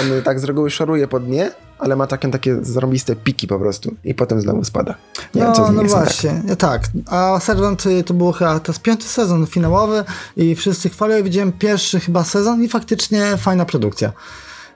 on 0.00 0.22
tak 0.24 0.40
z 0.40 0.44
reguły 0.44 0.70
szoruje 0.70 1.08
po 1.08 1.20
dnie, 1.20 1.50
ale 1.80 1.96
ma 1.96 2.06
takie, 2.06 2.30
takie 2.30 2.56
zarobiste 2.62 3.16
piki 3.16 3.46
po 3.46 3.58
prostu 3.58 3.94
i 4.04 4.14
potem 4.14 4.40
znowu 4.40 4.64
spada. 4.64 4.94
Nie 5.34 5.44
no, 5.44 5.52
wiem, 5.54 5.76
no 5.76 5.82
właśnie, 5.82 6.42
tak. 6.48 6.58
tak. 6.58 6.82
A 7.06 7.40
Servant 7.40 7.86
y, 7.86 8.04
to 8.04 8.14
był 8.14 8.32
chyba 8.32 8.60
to 8.60 8.72
jest 8.72 8.82
piąty 8.82 9.04
sezon 9.04 9.46
finałowy 9.46 10.04
i 10.36 10.54
wszyscy 10.54 10.88
chwalili. 10.88 11.22
Widziałem 11.22 11.52
pierwszy 11.52 12.00
chyba 12.00 12.24
sezon 12.24 12.62
i 12.62 12.68
faktycznie 12.68 13.36
fajna 13.36 13.64
produkcja. 13.64 14.12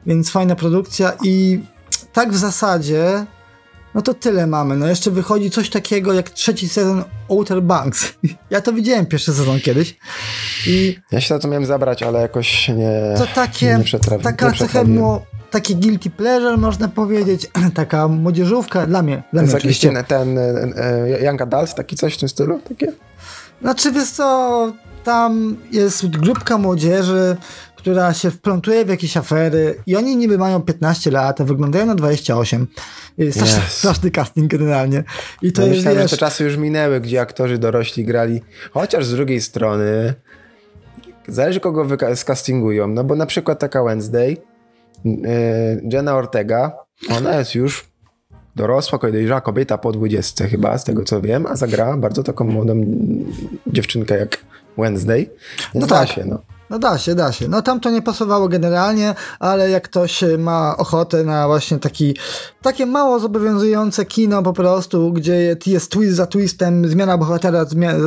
Więc 0.06 0.30
fajna 0.30 0.56
produkcja 0.56 1.12
i 1.22 1.60
tak 2.12 2.32
w 2.32 2.36
zasadzie 2.36 3.26
no 3.94 4.02
to 4.02 4.14
tyle 4.14 4.46
mamy. 4.46 4.76
No 4.76 4.86
jeszcze 4.86 5.10
wychodzi 5.10 5.50
coś 5.50 5.70
takiego 5.70 6.12
jak 6.12 6.30
trzeci 6.30 6.68
sezon 6.68 7.04
Outer 7.28 7.62
Banks. 7.62 8.14
Ja 8.50 8.60
to 8.60 8.72
widziałem 8.72 9.06
pierwszy 9.06 9.34
sezon 9.34 9.60
kiedyś. 9.60 9.96
I 10.66 10.96
ja 11.12 11.20
się 11.20 11.34
na 11.34 11.40
to 11.40 11.48
miałem 11.48 11.66
zabrać, 11.66 12.02
ale 12.02 12.20
jakoś 12.20 12.68
nie. 12.68 13.14
To 13.18 13.26
takie. 13.34 13.78
Nie 13.92 13.98
taka 14.22 14.52
trochę 14.52 14.84
takie 15.54 15.74
guilty 15.74 16.10
pleasure, 16.10 16.56
można 16.56 16.88
powiedzieć, 16.88 17.50
taka 17.74 18.08
młodzieżówka 18.08 18.86
dla 18.86 19.02
mnie. 19.02 19.22
Dla 19.32 19.42
to 19.42 19.44
jest 19.44 19.54
jakiś 19.54 19.80
ten, 19.80 20.04
ten 20.04 20.38
e, 20.38 21.24
Young 21.24 21.42
Adult, 21.42 21.74
taki 21.74 21.96
coś 21.96 22.14
w 22.14 22.18
tym 22.18 22.28
stylu? 22.28 22.60
Takie? 22.68 22.92
Znaczy, 23.62 23.92
wiesz 23.92 24.10
co, 24.10 24.72
tam 25.04 25.56
jest 25.72 26.06
grupka 26.06 26.58
młodzieży, 26.58 27.36
która 27.76 28.14
się 28.14 28.30
wplątuje 28.30 28.84
w 28.84 28.88
jakieś 28.88 29.16
afery 29.16 29.74
i 29.86 29.96
oni 29.96 30.16
niby 30.16 30.38
mają 30.38 30.62
15 30.62 31.10
lat, 31.10 31.40
a 31.40 31.44
wyglądają 31.44 31.86
na 31.86 31.94
28. 31.94 32.66
Straszny, 33.30 33.58
yes. 33.58 33.72
straszny 33.72 34.10
casting 34.10 34.50
generalnie. 34.50 35.04
I 35.42 35.52
to 35.52 35.60
no 35.60 35.66
jest, 35.66 35.76
myślałem, 35.76 36.00
wiesz... 36.00 36.10
że 36.10 36.16
te 36.16 36.20
czasy 36.20 36.44
już 36.44 36.56
minęły, 36.56 37.00
gdzie 37.00 37.20
aktorzy 37.20 37.58
dorośli 37.58 38.04
grali, 38.04 38.42
chociaż 38.72 39.06
z 39.06 39.10
drugiej 39.12 39.40
strony 39.40 40.14
zależy 41.28 41.60
kogo 41.60 41.86
skastingują, 42.14 42.88
no 42.88 43.04
bo 43.04 43.14
na 43.14 43.26
przykład 43.26 43.58
taka 43.58 43.84
Wednesday 43.84 44.36
Jenna 45.92 46.14
Ortega, 46.14 46.72
ona 47.18 47.38
jest 47.38 47.54
już 47.54 47.94
dorosła, 48.56 48.98
dojrzała 48.98 49.40
kobieta 49.40 49.78
po 49.78 49.92
20 49.92 50.46
chyba, 50.48 50.78
z 50.78 50.84
tego 50.84 51.04
co 51.04 51.20
wiem, 51.20 51.46
a 51.46 51.56
zagrała 51.56 51.96
bardzo 51.96 52.22
taką 52.22 52.44
młodą 52.44 52.80
dziewczynkę 53.66 54.18
jak 54.18 54.38
Wednesday. 54.78 55.30
No 55.74 55.86
tak. 55.86 56.08
się, 56.08 56.24
no. 56.24 56.38
No 56.70 56.78
da 56.78 56.98
się, 56.98 57.14
da 57.14 57.32
się. 57.32 57.48
No 57.48 57.62
tam 57.62 57.80
to 57.80 57.90
nie 57.90 58.02
pasowało 58.02 58.48
generalnie, 58.48 59.14
ale 59.38 59.70
jak 59.70 59.84
ktoś 59.84 60.24
ma 60.38 60.76
ochotę 60.76 61.24
na 61.24 61.46
właśnie 61.46 61.78
taki, 61.78 62.16
takie 62.62 62.86
mało 62.86 63.18
zobowiązujące 63.18 64.04
kino 64.04 64.42
po 64.42 64.52
prostu, 64.52 65.12
gdzie 65.12 65.56
jest 65.66 65.90
twist 65.90 66.16
za 66.16 66.26
twistem, 66.26 66.88
zmiana 66.88 67.18
bohatera, 67.18 67.64
zmiana, 67.64 67.98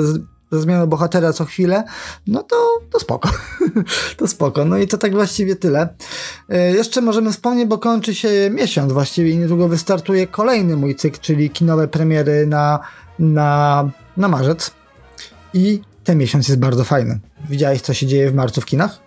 ze 0.51 0.61
zmianą 0.61 0.87
bohatera 0.87 1.33
co 1.33 1.45
chwilę, 1.45 1.83
no 2.27 2.43
to, 2.43 2.79
to 2.91 2.99
spoko. 2.99 3.29
to 4.17 4.27
spoko. 4.27 4.65
No 4.65 4.77
i 4.77 4.87
to 4.87 4.97
tak 4.97 5.11
właściwie 5.11 5.55
tyle. 5.55 5.87
E, 6.49 6.71
jeszcze 6.71 7.01
możemy 7.01 7.31
wspomnieć, 7.31 7.67
bo 7.67 7.77
kończy 7.77 8.15
się 8.15 8.49
miesiąc 8.51 8.93
właściwie 8.93 9.31
i 9.31 9.37
niedługo 9.37 9.67
wystartuje 9.67 10.27
kolejny 10.27 10.75
mój 10.75 10.95
cykl, 10.95 11.19
czyli 11.21 11.49
kinowe 11.49 11.87
premiery 11.87 12.47
na, 12.47 12.79
na, 13.19 13.89
na 14.17 14.27
marzec. 14.27 14.71
I 15.53 15.81
ten 16.03 16.17
miesiąc 16.17 16.47
jest 16.47 16.59
bardzo 16.59 16.83
fajny. 16.83 17.19
Widziałeś, 17.49 17.81
co 17.81 17.93
się 17.93 18.07
dzieje 18.07 18.31
w 18.31 18.33
marcu 18.33 18.61
w 18.61 18.65
kinach? 18.65 19.06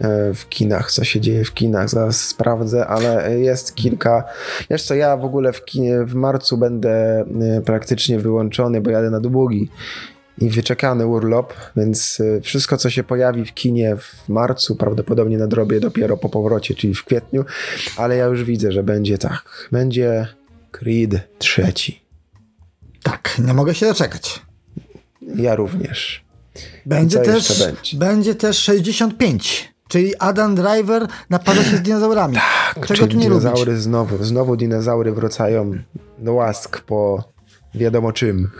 E, 0.00 0.34
w 0.34 0.48
kinach, 0.48 0.92
co 0.92 1.04
się 1.04 1.20
dzieje 1.20 1.44
w 1.44 1.54
kinach, 1.54 1.88
zaraz 1.88 2.20
sprawdzę, 2.20 2.86
ale 2.86 3.40
jest 3.40 3.74
kilka. 3.74 4.24
Wiesz 4.70 4.82
co, 4.82 4.94
ja 4.94 5.16
w 5.16 5.24
ogóle 5.24 5.52
w 5.52 5.64
kinie 5.64 6.04
w 6.04 6.14
marcu 6.14 6.58
będę 6.58 7.24
e, 7.30 7.60
praktycznie 7.64 8.18
wyłączony, 8.18 8.80
bo 8.80 8.90
jadę 8.90 9.10
na 9.10 9.20
długi 9.20 9.68
i 10.38 10.50
wyczekany 10.50 11.06
urlop, 11.06 11.54
więc 11.76 12.20
e, 12.20 12.40
wszystko, 12.40 12.76
co 12.76 12.90
się 12.90 13.02
pojawi 13.02 13.44
w 13.44 13.54
kinie 13.54 13.96
w 13.96 14.28
marcu, 14.28 14.76
prawdopodobnie 14.76 15.38
nadrobię 15.38 15.80
dopiero 15.80 16.16
po 16.16 16.28
powrocie, 16.28 16.74
czyli 16.74 16.94
w 16.94 17.04
kwietniu, 17.04 17.44
ale 17.96 18.16
ja 18.16 18.24
już 18.24 18.44
widzę, 18.44 18.72
że 18.72 18.82
będzie 18.82 19.18
tak. 19.18 19.68
Będzie 19.72 20.26
Creed 20.70 21.38
trzeci. 21.38 22.04
Tak, 23.02 23.36
nie 23.46 23.54
mogę 23.54 23.74
się 23.74 23.86
doczekać. 23.86 24.40
Ja 25.36 25.54
również. 25.54 26.24
Będzie 26.86 27.18
też, 27.18 27.58
będzie? 27.58 27.96
będzie 27.96 28.34
też 28.34 28.58
65. 28.58 29.74
Czyli 29.90 30.16
Adam 30.18 30.54
Driver 30.54 31.06
napada 31.30 31.64
się 31.64 31.76
z 31.76 31.82
dinozaurami. 31.82 32.34
Tak, 32.34 32.86
Czego 32.86 33.06
tu 33.06 33.16
nie 33.16 33.22
dinozaury 33.22 33.64
lubić? 33.64 33.82
znowu, 33.82 34.24
znowu 34.24 34.56
dinozaury 34.56 35.12
wracają 35.12 35.72
do 36.18 36.32
łask 36.32 36.80
po 36.80 37.24
wiadomo 37.74 38.12
czym. 38.12 38.50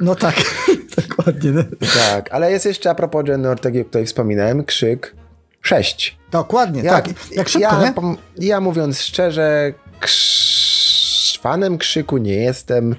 No 0.00 0.14
tak, 0.14 0.34
dokładnie. 1.08 1.50
No. 1.50 1.62
Tak, 2.10 2.32
ale 2.32 2.50
jest 2.52 2.66
jeszcze 2.66 2.90
a 2.90 2.94
propos 2.94 3.28
Jenny 3.28 3.48
Ortegi, 3.48 3.80
o 3.80 3.84
której 3.84 4.06
wspominałem, 4.06 4.64
Krzyk. 4.64 5.14
6. 5.62 6.18
Dokładnie, 6.30 6.82
tak. 6.82 7.08
Jak 7.32 7.48
szybko, 7.48 7.82
ja, 7.82 7.92
nie? 8.02 8.16
ja 8.46 8.60
mówiąc 8.60 9.00
szczerze, 9.00 9.72
krz... 10.00 10.53
fanem 11.44 11.78
krzyku 11.78 12.18
nie 12.18 12.34
jestem. 12.34 12.94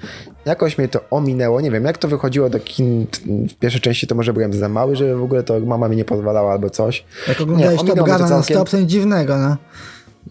Jakoś 0.45 0.77
mnie 0.77 0.87
to 0.87 0.99
ominęło. 1.09 1.61
Nie 1.61 1.71
wiem, 1.71 1.85
jak 1.85 1.97
to 1.97 2.07
wychodziło 2.07 2.49
do 2.49 2.59
kin 2.59 3.07
w 3.49 3.53
pierwszej 3.53 3.81
części, 3.81 4.07
to 4.07 4.15
może 4.15 4.33
byłem 4.33 4.53
za 4.53 4.69
mały, 4.69 4.95
żeby 4.95 5.15
w 5.15 5.23
ogóle 5.23 5.43
to 5.43 5.59
mama 5.59 5.87
mi 5.89 5.95
nie 5.95 6.05
pozwalała 6.05 6.51
albo 6.51 6.69
coś. 6.69 7.05
Jak 7.27 7.41
oglądałeś 7.41 7.77
Top 7.77 7.89
ominęło 7.89 8.07
mnie 8.07 8.13
Guna 8.13 8.17
to 8.17 8.23
na 8.23 8.29
całkiem. 8.29 8.57
stop, 8.57 8.69
to 8.69 8.77
nic 8.77 8.89
dziwnego, 8.89 9.37
no. 9.37 9.57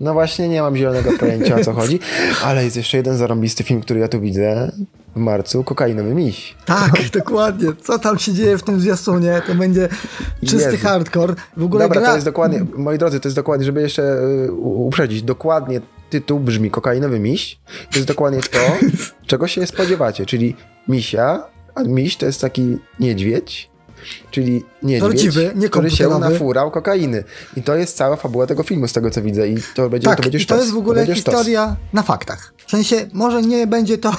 No 0.00 0.12
właśnie, 0.12 0.48
nie 0.48 0.62
mam 0.62 0.76
zielonego 0.76 1.10
pojęcia 1.18 1.56
o 1.56 1.64
co 1.64 1.72
chodzi, 1.72 2.00
ale 2.44 2.64
jest 2.64 2.76
jeszcze 2.76 2.96
jeden 2.96 3.16
zarąbisty 3.16 3.64
film, 3.64 3.80
który 3.80 4.00
ja 4.00 4.08
tu 4.08 4.20
widzę 4.20 4.72
w 5.16 5.18
marcu, 5.18 5.64
Kokainowy 5.64 6.14
Miś. 6.14 6.54
Tak, 6.64 6.92
dokładnie. 7.20 7.68
Co 7.82 7.98
tam 7.98 8.18
się 8.18 8.32
dzieje 8.32 8.58
w 8.58 8.62
tym 8.62 8.80
zwiastunie, 8.80 9.42
to 9.46 9.54
będzie 9.54 9.88
czysty 10.40 10.72
Jezu. 10.72 10.86
hardcore. 10.86 11.34
W 11.56 11.64
ogóle 11.64 11.84
Dobra, 11.84 12.00
gra... 12.00 12.10
to 12.10 12.14
jest 12.14 12.26
dokładnie, 12.26 12.66
moi 12.76 12.98
drodzy, 12.98 13.20
to 13.20 13.28
jest 13.28 13.36
dokładnie, 13.36 13.66
żeby 13.66 13.80
jeszcze 13.80 14.02
y, 14.02 14.52
uprzedzić, 14.52 15.22
dokładnie 15.22 15.80
tytuł 16.20 16.40
brzmi 16.40 16.70
Kokainowy 16.70 17.18
Miś. 17.18 17.58
To 17.90 17.98
jest 17.98 18.08
dokładnie 18.08 18.40
to, 18.40 18.58
czego 19.26 19.48
się 19.48 19.66
spodziewacie, 19.66 20.26
czyli 20.26 20.56
misia, 20.88 21.42
a 21.74 21.82
miś 21.82 22.16
to 22.16 22.26
jest 22.26 22.40
taki 22.40 22.78
niedźwiedź, 23.00 23.70
czyli 24.30 24.64
niedźwiedź, 24.82 25.00
Prawdziwy, 25.10 25.52
nie 25.56 25.68
który 25.68 25.90
się 25.90 26.08
nafurał 26.08 26.70
kokainy. 26.70 27.24
I 27.56 27.62
to 27.62 27.76
jest 27.76 27.96
cała 27.96 28.16
fabuła 28.16 28.46
tego 28.46 28.62
filmu, 28.62 28.88
z 28.88 28.92
tego 28.92 29.10
co 29.10 29.22
widzę 29.22 29.48
i 29.48 29.56
to 29.74 29.90
będzie, 29.90 30.08
Tak, 30.08 30.16
to 30.16 30.22
będzie 30.22 30.38
i 30.38 30.40
to 30.40 30.44
sztos. 30.44 30.60
jest 30.60 30.72
w 30.72 30.76
ogóle 30.76 31.04
sztos. 31.04 31.14
historia 31.14 31.76
na 31.92 32.02
faktach. 32.02 32.54
W 32.66 32.70
sensie, 32.70 33.06
może 33.12 33.42
nie 33.42 33.66
będzie 33.66 33.98
to 33.98 34.10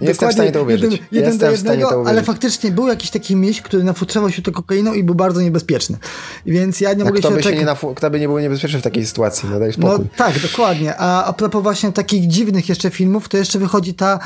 Nie 0.00 0.08
jestem 0.08 0.28
w 0.30 0.32
stanie 0.32 0.52
to 0.52 0.62
uwierzyć. 0.62 0.92
jeden, 0.92 1.06
jeden 1.12 1.30
Jestem 1.32 1.48
do 1.48 1.52
jednego, 1.56 1.82
to 1.88 1.94
ale 1.94 2.02
uwierzyć. 2.02 2.24
faktycznie 2.26 2.70
był 2.70 2.86
jakiś 2.88 3.10
taki 3.10 3.36
miś, 3.36 3.62
który 3.62 3.84
nafutrzał 3.84 4.30
się 4.30 4.42
to 4.42 4.52
kokainą 4.52 4.92
i 4.94 5.04
był 5.04 5.14
bardzo 5.14 5.40
niebezpieczny. 5.40 5.98
Więc 6.46 6.80
ja 6.80 6.92
nie 6.94 7.04
mogę 7.04 7.18
kto 7.20 7.28
się 7.28 7.34
by, 7.34 7.42
się 7.42 7.54
nie 7.56 7.66
nafu- 7.66 7.94
kto 7.94 8.10
by 8.10 8.20
nie 8.20 8.28
był 8.28 8.38
niebezpieczny 8.38 8.78
w 8.78 8.82
takiej 8.82 9.06
sytuacji, 9.06 9.48
no 9.52 9.58
daj 9.58 9.68
No 9.78 9.88
spokój. 9.88 10.06
tak, 10.16 10.38
dokładnie. 10.38 10.96
A 10.96 11.24
a 11.24 11.32
propos 11.32 11.62
właśnie 11.62 11.92
takich 11.92 12.26
dziwnych 12.28 12.68
jeszcze 12.68 12.90
filmów, 12.90 13.28
to 13.28 13.36
jeszcze 13.36 13.58
wychodzi 13.58 13.94
ta 13.94 14.18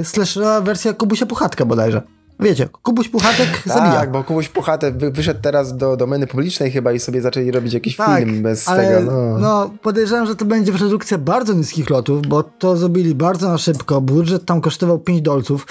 y, 0.00 0.04
slasherowa 0.04 0.60
wersja 0.60 0.92
Kubusia 0.92 1.26
Puchatka 1.26 1.64
bodajże. 1.64 2.02
Wiecie, 2.40 2.68
Kubuś 2.82 3.08
Puchatek 3.08 3.62
zabija. 3.66 3.92
Tak, 3.92 4.10
bo 4.10 4.24
komuś 4.24 4.48
Puchate 4.48 4.92
wy, 4.92 5.10
wyszedł 5.10 5.40
teraz 5.42 5.76
do 5.76 5.96
domeny 5.96 6.26
publicznej 6.26 6.70
chyba 6.70 6.92
i 6.92 7.00
sobie 7.00 7.20
zaczęli 7.20 7.50
robić 7.50 7.72
jakiś 7.72 7.96
Tak, 7.96 8.18
film 8.18 8.42
bez 8.42 8.68
ale 8.68 8.86
tego. 8.86 9.12
No. 9.12 9.38
no, 9.38 9.70
podejrzewam, 9.82 10.26
że 10.26 10.36
to 10.36 10.44
będzie 10.44 10.72
produkcja 10.72 11.18
bardzo 11.18 11.54
niskich 11.54 11.90
lotów, 11.90 12.26
bo 12.26 12.42
to 12.42 12.76
zrobili 12.76 13.14
bardzo 13.14 13.48
na 13.48 13.58
szybko. 13.58 14.00
Budżet 14.00 14.44
tam 14.44 14.60
kosztował 14.60 14.98
5 14.98 15.22
dolców, 15.22 15.66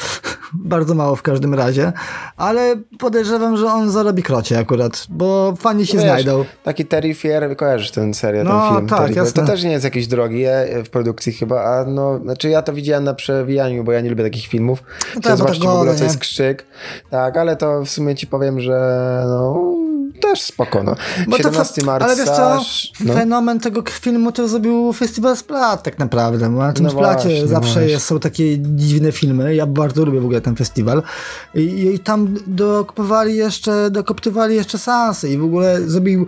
bardzo 0.54 0.94
mało 0.96 1.16
w 1.16 1.22
każdym 1.22 1.54
razie, 1.54 1.94
ale 2.38 2.76
podejrzewam, 3.00 3.58
że 3.58 3.66
on 3.66 3.92
zarobi 3.92 4.24
krocie 4.24 4.60
akurat, 4.60 5.06
bo 5.10 5.54
fani 5.60 5.86
się 5.86 5.94
Wiesz, 5.98 6.04
znajdą. 6.04 6.46
Taki 6.64 6.86
Terry 6.86 7.14
Fier, 7.14 7.56
kojarzysz 7.58 7.92
ten 7.92 8.14
serial, 8.14 8.46
No, 8.46 8.62
ten 8.68 8.76
film. 8.76 8.88
tak, 8.88 9.16
jasne. 9.16 9.42
To 9.42 9.48
też 9.48 9.64
nie 9.64 9.72
jest 9.72 9.84
jakieś 9.84 10.08
drogie 10.08 10.68
w 10.86 10.90
produkcji 10.90 11.34
chyba, 11.34 11.64
a 11.64 11.86
no, 11.86 12.20
znaczy 12.20 12.50
ja 12.50 12.62
to 12.62 12.74
widziałem 12.74 13.04
na 13.04 13.14
przewijaniu, 13.14 13.84
bo 13.84 13.92
ja 13.92 14.02
nie 14.02 14.10
lubię 14.10 14.24
takich 14.24 14.48
filmów. 14.48 14.84
No 15.16 15.22
tak, 15.22 15.32
to 15.32 15.38
zobaczyć 15.38 15.64
w 15.64 15.68
ogóle, 15.68 15.96
co 15.96 16.04
jest 16.04 16.18
krzyk. 16.20 16.66
Tak, 17.10 17.38
ale 17.38 17.56
to 17.56 17.82
w 17.82 17.90
sumie 17.90 18.16
ci 18.16 18.28
powiem, 18.28 18.60
że 18.60 18.78
no, 19.28 19.64
też 20.22 20.42
spoko, 20.42 20.84
no. 20.84 20.96
Bo 21.28 21.38
to 21.38 21.44
17 21.44 21.82
fe- 21.82 21.86
marca. 21.86 22.06
Ale 22.06 22.16
wiesz 22.16 22.26
co, 22.26 22.62
no. 23.00 23.14
fenomen 23.14 23.60
tego 23.60 23.84
filmu 23.92 24.32
to 24.32 24.48
zrobił 24.48 24.94
Festiwal 24.94 25.38
Splat 25.38 25.84
tak 25.84 26.00
naprawdę, 26.00 26.50
bo 26.50 26.58
na 26.58 26.74
tym 26.74 26.84
No 26.84 26.92
Splacie 26.92 27.30
właśnie, 27.30 27.48
zawsze 27.48 27.74
właśnie. 27.74 27.92
jest, 27.92 28.06
są 28.06 28.20
takie 28.20 28.58
dziwne 28.60 29.12
filmy, 29.12 29.56
ja 29.56 29.66
bardzo 29.66 30.06
lubię 30.06 30.20
w 30.20 30.26
ogóle 30.26 30.42
ten 30.42 30.56
festiwal 30.56 31.04
i, 31.56 31.92
i 31.94 32.00
tam 32.00 32.34
dokupowali 32.48 33.36
jeszcze, 33.36 33.92
dokoptywali 33.92 34.56
jeszcze 34.56 34.78
seansy 34.78 35.30
i 35.30 35.38
w 35.38 35.44
ogóle 35.44 35.82
zrobił 35.82 36.26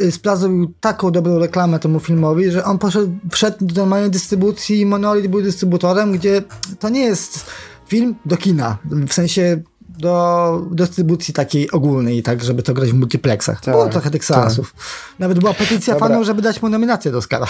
y, 0.00 0.12
Splat 0.12 0.38
zrobił 0.38 0.72
taką 0.80 1.10
dobrą 1.10 1.38
reklamę 1.38 1.78
temu 1.78 2.00
filmowi, 2.00 2.50
że 2.50 2.64
on 2.64 2.78
poszedł, 2.78 3.12
wszedł 3.32 3.56
do 3.66 3.74
normalnej 3.74 4.10
dystrybucji, 4.10 4.86
Monolith 4.86 5.28
był 5.28 5.42
dystrybutorem, 5.42 6.12
gdzie 6.12 6.42
to 6.78 6.88
nie 6.88 7.00
jest 7.00 7.46
film 7.88 8.14
do 8.26 8.36
kina, 8.36 8.78
w 8.84 9.12
sensie 9.12 9.62
do 10.00 10.66
dystrybucji 10.70 11.34
takiej 11.34 11.70
ogólnej, 11.70 12.22
tak, 12.22 12.44
żeby 12.44 12.62
to 12.62 12.74
grać 12.74 12.90
w 12.90 12.94
multiplexach. 12.94 13.60
Tak, 13.60 13.74
Było 13.74 13.88
trochę 13.88 14.10
tych 14.10 14.24
seansów. 14.24 14.74
Nawet 15.18 15.38
była 15.38 15.54
petycja 15.54 15.94
Dobra. 15.94 16.08
fanów, 16.08 16.26
żeby 16.26 16.42
dać 16.42 16.62
mu 16.62 16.68
nominację 16.68 17.10
do 17.10 17.18
Oscara. 17.18 17.46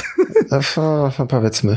No, 0.51 0.61
no, 1.19 1.27
powiedzmy. 1.27 1.77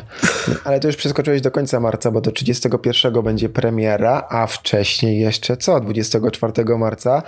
Ale 0.64 0.80
to 0.80 0.88
już 0.88 0.96
przeskoczyłeś 0.98 1.42
do 1.42 1.52
końca 1.52 1.80
marca, 1.80 2.12
bo 2.12 2.22
do 2.22 2.32
31 2.32 3.24
będzie 3.24 3.50
premiera, 3.50 4.28
a 4.30 4.48
wcześniej 4.48 5.20
jeszcze 5.20 5.58
co? 5.58 5.80
24 5.80 6.78
marca 6.78 7.24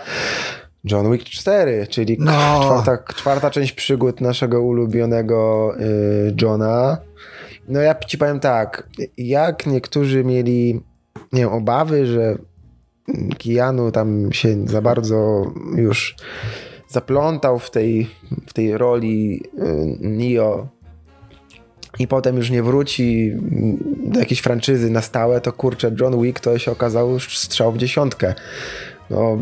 John 0.84 1.12
Wick 1.12 1.26
4, 1.30 1.88
czyli 1.90 2.18
No. 2.20 2.32
czwarta, 2.64 3.14
czwarta 3.14 3.50
część 3.50 3.72
przygód 3.72 4.22
naszego 4.22 4.62
ulubionego 4.62 5.72
y, 5.80 6.36
Johna. 6.42 6.98
No 7.68 7.80
ja 7.80 7.96
ci 7.96 8.18
powiem 8.18 8.40
tak, 8.40 8.90
jak 9.18 9.66
niektórzy 9.66 10.24
mieli 10.24 10.82
nie 11.34 11.42
wiem, 11.42 11.50
obawy, 11.54 12.06
że 12.06 12.38
Keanu 13.38 13.92
tam 13.92 14.34
się 14.34 14.68
za 14.68 14.82
bardzo 14.82 15.46
już 15.76 16.16
zaplątał 16.88 17.60
w 17.60 17.72
tej, 17.72 18.10
w 18.48 18.54
tej 18.54 18.78
roli 18.78 19.44
y, 19.54 19.98
Neo 20.00 20.68
i 22.00 22.08
potem 22.08 22.38
już 22.38 22.50
nie 22.50 22.64
wróci 22.64 23.32
mm, 23.34 23.78
do 24.06 24.20
jakiejś 24.20 24.40
franczyzy 24.40 24.90
na 24.90 25.02
stałe, 25.02 25.42
to 25.42 25.54
kurczę, 25.54 25.92
John 26.00 26.22
Wick 26.22 26.40
to 26.40 26.60
się 26.60 26.72
okazał 26.72 27.12
już 27.12 27.38
strzał 27.38 27.72
w 27.72 27.78
dziesiątkę. 27.78 28.34
No, 29.10 29.38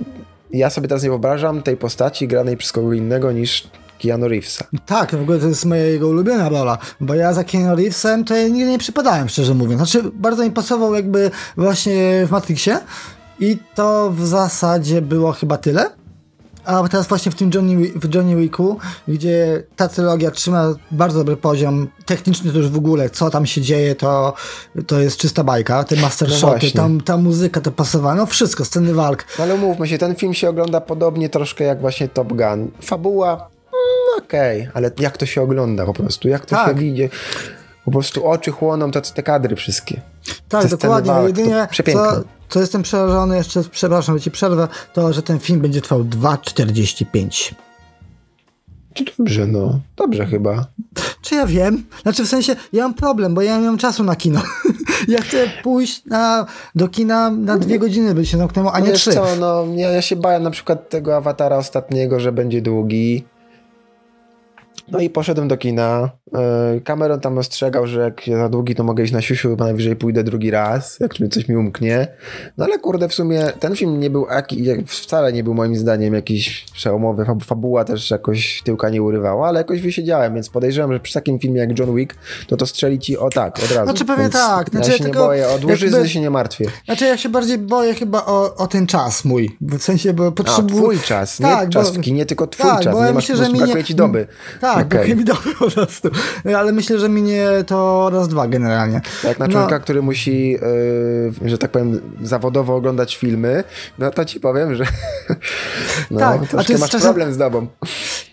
ja 0.51 0.69
sobie 0.69 0.87
teraz 0.87 1.03
nie 1.03 1.09
wyobrażam 1.09 1.63
tej 1.63 1.77
postaci 1.77 2.27
granej 2.27 2.57
przez 2.57 2.71
kogo 2.71 2.93
innego 2.93 3.31
niż 3.31 3.67
Keanu 4.01 4.27
Reevesa. 4.27 4.65
tak, 4.85 5.15
w 5.15 5.21
ogóle 5.21 5.39
to 5.39 5.47
jest 5.47 5.65
moja 5.65 5.85
jego 5.85 6.07
ulubiona 6.07 6.49
rola, 6.49 6.77
bo 6.99 7.15
ja 7.15 7.33
za 7.33 7.43
Keanu 7.43 7.75
Reevesem 7.75 8.25
to 8.25 8.35
ja 8.35 8.47
nigdy 8.47 8.71
nie 8.71 8.77
przypadałem, 8.77 9.29
szczerze 9.29 9.53
mówiąc. 9.53 9.89
Znaczy, 9.89 10.11
bardzo 10.13 10.43
mi 10.43 10.51
pasował 10.51 10.95
jakby 10.95 11.31
właśnie 11.57 12.25
w 12.27 12.31
Matrixie 12.31 12.79
i 13.39 13.57
to 13.75 14.11
w 14.11 14.25
zasadzie 14.27 15.01
było 15.01 15.31
chyba 15.31 15.57
tyle. 15.57 15.89
A 16.65 16.87
teraz 16.87 17.07
właśnie 17.07 17.31
w 17.31 17.35
tym 17.35 17.51
Johnny, 17.53 17.91
w 17.95 18.15
Johnny 18.15 18.35
Wicku, 18.35 18.77
gdzie 19.07 19.63
ta 19.75 19.87
trylogia 19.87 20.31
trzyma 20.31 20.73
bardzo 20.91 21.17
dobry 21.19 21.37
poziom 21.37 21.87
techniczny 22.05 22.51
to 22.51 22.57
już 22.57 22.69
w 22.69 22.77
ogóle, 22.77 23.09
co 23.09 23.29
tam 23.29 23.45
się 23.45 23.61
dzieje, 23.61 23.95
to, 23.95 24.33
to 24.87 24.99
jest 24.99 25.17
czysta 25.17 25.43
bajka, 25.43 25.83
te 25.83 25.95
master 25.95 26.29
No 26.29 26.35
shoty, 26.35 26.71
tam, 26.71 27.01
ta 27.01 27.17
muzyka, 27.17 27.61
to 27.61 27.71
pasowanie, 27.71 28.17
no 28.17 28.25
wszystko, 28.25 28.65
sceny 28.65 28.93
walk. 28.93 29.25
No 29.37 29.43
ale 29.43 29.55
umówmy 29.55 29.87
się, 29.87 29.97
ten 29.97 30.15
film 30.15 30.33
się 30.33 30.49
ogląda 30.49 30.81
podobnie 30.81 31.29
troszkę 31.29 31.63
jak 31.63 31.81
właśnie 31.81 32.07
Top 32.07 32.27
Gun. 32.33 32.71
Fabuła, 32.81 33.31
mm, 33.33 34.23
okej, 34.25 34.69
ale 34.73 34.91
jak 34.99 35.17
to 35.17 35.25
się 35.25 35.41
ogląda 35.41 35.85
po 35.85 35.93
prostu, 35.93 36.27
jak 36.29 36.45
to 36.45 36.55
Tak. 36.55 36.77
się 36.79 36.83
idzie. 36.85 37.09
Po 37.85 37.91
prostu 37.91 38.27
oczy 38.27 38.51
chłoną 38.51 38.91
te, 38.91 39.01
te 39.01 39.23
kadry 39.23 39.55
wszystkie. 39.55 40.01
Tak, 40.49 40.61
Te 40.63 40.69
dokładnie. 40.69 41.11
walk, 41.11 41.21
to 41.21 41.27
Jedynie 41.27 41.67
przepiękne. 41.71 42.03
co, 42.11 42.23
co 42.53 42.59
jestem 42.59 42.83
przerażony, 42.83 43.37
jeszcze 43.37 43.63
przepraszam, 43.71 44.17
że 44.17 44.23
ci 44.23 44.31
przerwę, 44.31 44.67
to 44.93 45.13
że 45.13 45.21
ten 45.21 45.39
film 45.39 45.61
będzie 45.61 45.81
trwał 45.81 46.03
2,45. 46.03 47.53
To 48.93 49.03
dobrze, 49.17 49.47
no. 49.47 49.79
Dobrze 49.95 50.25
chyba. 50.25 50.65
Czy 51.21 51.35
ja 51.35 51.45
wiem? 51.45 51.85
Znaczy 52.01 52.25
w 52.25 52.27
sensie, 52.27 52.55
ja 52.73 52.83
mam 52.83 52.93
problem, 52.93 53.33
bo 53.33 53.41
ja 53.41 53.57
nie 53.57 53.65
mam 53.65 53.77
czasu 53.77 54.03
na 54.03 54.15
kino. 54.15 54.41
ja 55.07 55.21
chcę 55.21 55.51
pójść 55.63 56.05
na, 56.05 56.45
do 56.75 56.87
kina 56.87 57.29
na 57.29 57.57
dwie 57.57 57.79
godziny, 57.79 58.15
by 58.15 58.25
się 58.25 58.37
zamknęło, 58.37 58.73
a 58.73 58.79
nie 58.79 58.91
Wiesz 58.91 59.01
trzy. 59.01 59.11
co, 59.11 59.25
no 59.39 59.65
ja, 59.75 59.89
ja 59.89 60.01
się 60.01 60.15
bałem 60.15 60.43
na 60.43 60.51
przykład 60.51 60.89
tego 60.89 61.15
awatara 61.15 61.57
ostatniego, 61.57 62.19
że 62.19 62.31
będzie 62.31 62.61
długi. 62.61 63.23
No 64.91 64.99
i 64.99 65.09
poszedłem 65.09 65.47
do 65.47 65.57
kina. 65.57 66.09
Yy, 66.33 66.81
Cameron 66.81 67.19
tam 67.19 67.37
ostrzegał, 67.37 67.87
że 67.87 67.99
jak 68.01 68.21
za 68.37 68.49
długi, 68.49 68.75
to 68.75 68.83
mogę 68.83 69.03
iść 69.03 69.13
na 69.13 69.21
siusiu, 69.21 69.55
bo 69.57 69.63
najwyżej 69.63 69.95
pójdę 69.95 70.23
drugi 70.23 70.51
raz, 70.51 70.99
jak 70.99 71.19
mi 71.19 71.29
coś 71.29 71.47
mi 71.47 71.55
umknie. 71.57 72.07
No 72.57 72.65
ale 72.65 72.79
kurde, 72.79 73.09
w 73.09 73.13
sumie 73.13 73.45
ten 73.59 73.75
film 73.75 73.99
nie 73.99 74.09
był 74.09 74.27
wcale 74.87 75.33
nie 75.33 75.43
był 75.43 75.53
moim 75.53 75.75
zdaniem 75.75 76.13
jakiś 76.13 76.65
przełomowy. 76.73 77.23
Fab- 77.23 77.43
Fabuła 77.43 77.83
też 77.85 78.11
jakoś 78.11 78.61
tyłka 78.63 78.89
nie 78.89 79.01
urywała, 79.01 79.47
ale 79.47 79.59
jakoś 79.59 79.81
wysiedziałem, 79.81 80.33
więc 80.33 80.49
podejrzewam, 80.49 80.93
że 80.93 80.99
przy 80.99 81.13
takim 81.13 81.39
filmie 81.39 81.59
jak 81.59 81.79
John 81.79 81.95
Wick, 81.95 82.15
to 82.47 82.57
to 82.57 82.65
strzeli 82.65 82.99
ci 82.99 83.17
o 83.17 83.29
tak, 83.29 83.55
od 83.59 83.71
razu. 83.71 83.83
Znaczy 83.83 84.05
pewnie 84.05 84.23
Więc 84.23 84.33
tak. 84.33 84.69
Znaczy, 84.69 84.91
ja 84.91 84.97
się 84.97 85.03
tylko 85.03 85.19
nie 85.19 85.25
boję, 85.25 85.47
o 85.47 85.59
dłużyzny 85.59 85.97
jakby- 85.97 86.09
się 86.09 86.21
nie 86.21 86.29
martwię. 86.29 86.65
Znaczy 86.85 87.05
ja 87.05 87.17
się 87.17 87.29
bardziej 87.29 87.57
boję 87.57 87.93
chyba 87.93 88.25
o, 88.25 88.55
o 88.55 88.67
ten 88.67 88.87
czas 88.87 89.25
mój. 89.25 89.57
W 89.61 89.81
sensie, 89.83 90.13
bo 90.13 90.31
potrzebuję... 90.31 90.81
twój 90.81 90.99
czas, 90.99 91.39
nie 91.39 91.45
Tak, 91.45 91.69
czas 91.69 91.91
bo- 91.91 91.97
w 91.99 92.01
kinie, 92.01 92.25
tylko 92.25 92.47
twój 92.47 92.69
tak, 92.71 92.81
czas. 92.81 92.93
bo 92.93 92.99
Nie 93.01 93.07
ja 93.07 93.13
masz, 93.13 93.29
myślę, 93.29 93.45
że 93.45 93.51
mi 93.51 93.59
nie... 93.59 93.83
ci 93.83 93.95
doby. 93.95 94.27
Tak, 94.61 94.73
Okej. 94.77 94.85
brakuje 94.89 95.15
mi 95.15 95.23
doby 95.25 95.55
po 95.59 95.71
prostu. 95.71 96.09
Ale 96.57 96.71
myślę, 96.71 96.99
że 96.99 97.09
minie 97.09 97.47
to 97.67 98.09
raz, 98.13 98.27
dwa 98.27 98.47
generalnie. 98.47 99.01
Jak 99.23 99.39
na 99.39 99.45
No. 99.47 99.51
człowieka, 99.51 99.79
który 99.79 100.01
musi, 100.01 100.51
yy, 100.51 101.49
że 101.49 101.57
tak 101.57 101.71
powiem, 101.71 102.01
zawodowo 102.23 102.75
oglądać 102.75 103.17
filmy, 103.17 103.63
no 103.99 104.11
to 104.11 104.25
ci 104.25 104.39
powiem, 104.39 104.75
że 104.75 104.83
no, 106.11 106.19
Tak, 106.19 106.41
a 106.57 106.63
to 106.63 106.71
jest 106.71 106.81
masz 106.81 106.89
czasem- 106.91 107.01
problem 107.01 107.33
z 107.33 107.37
dobą. 107.37 107.67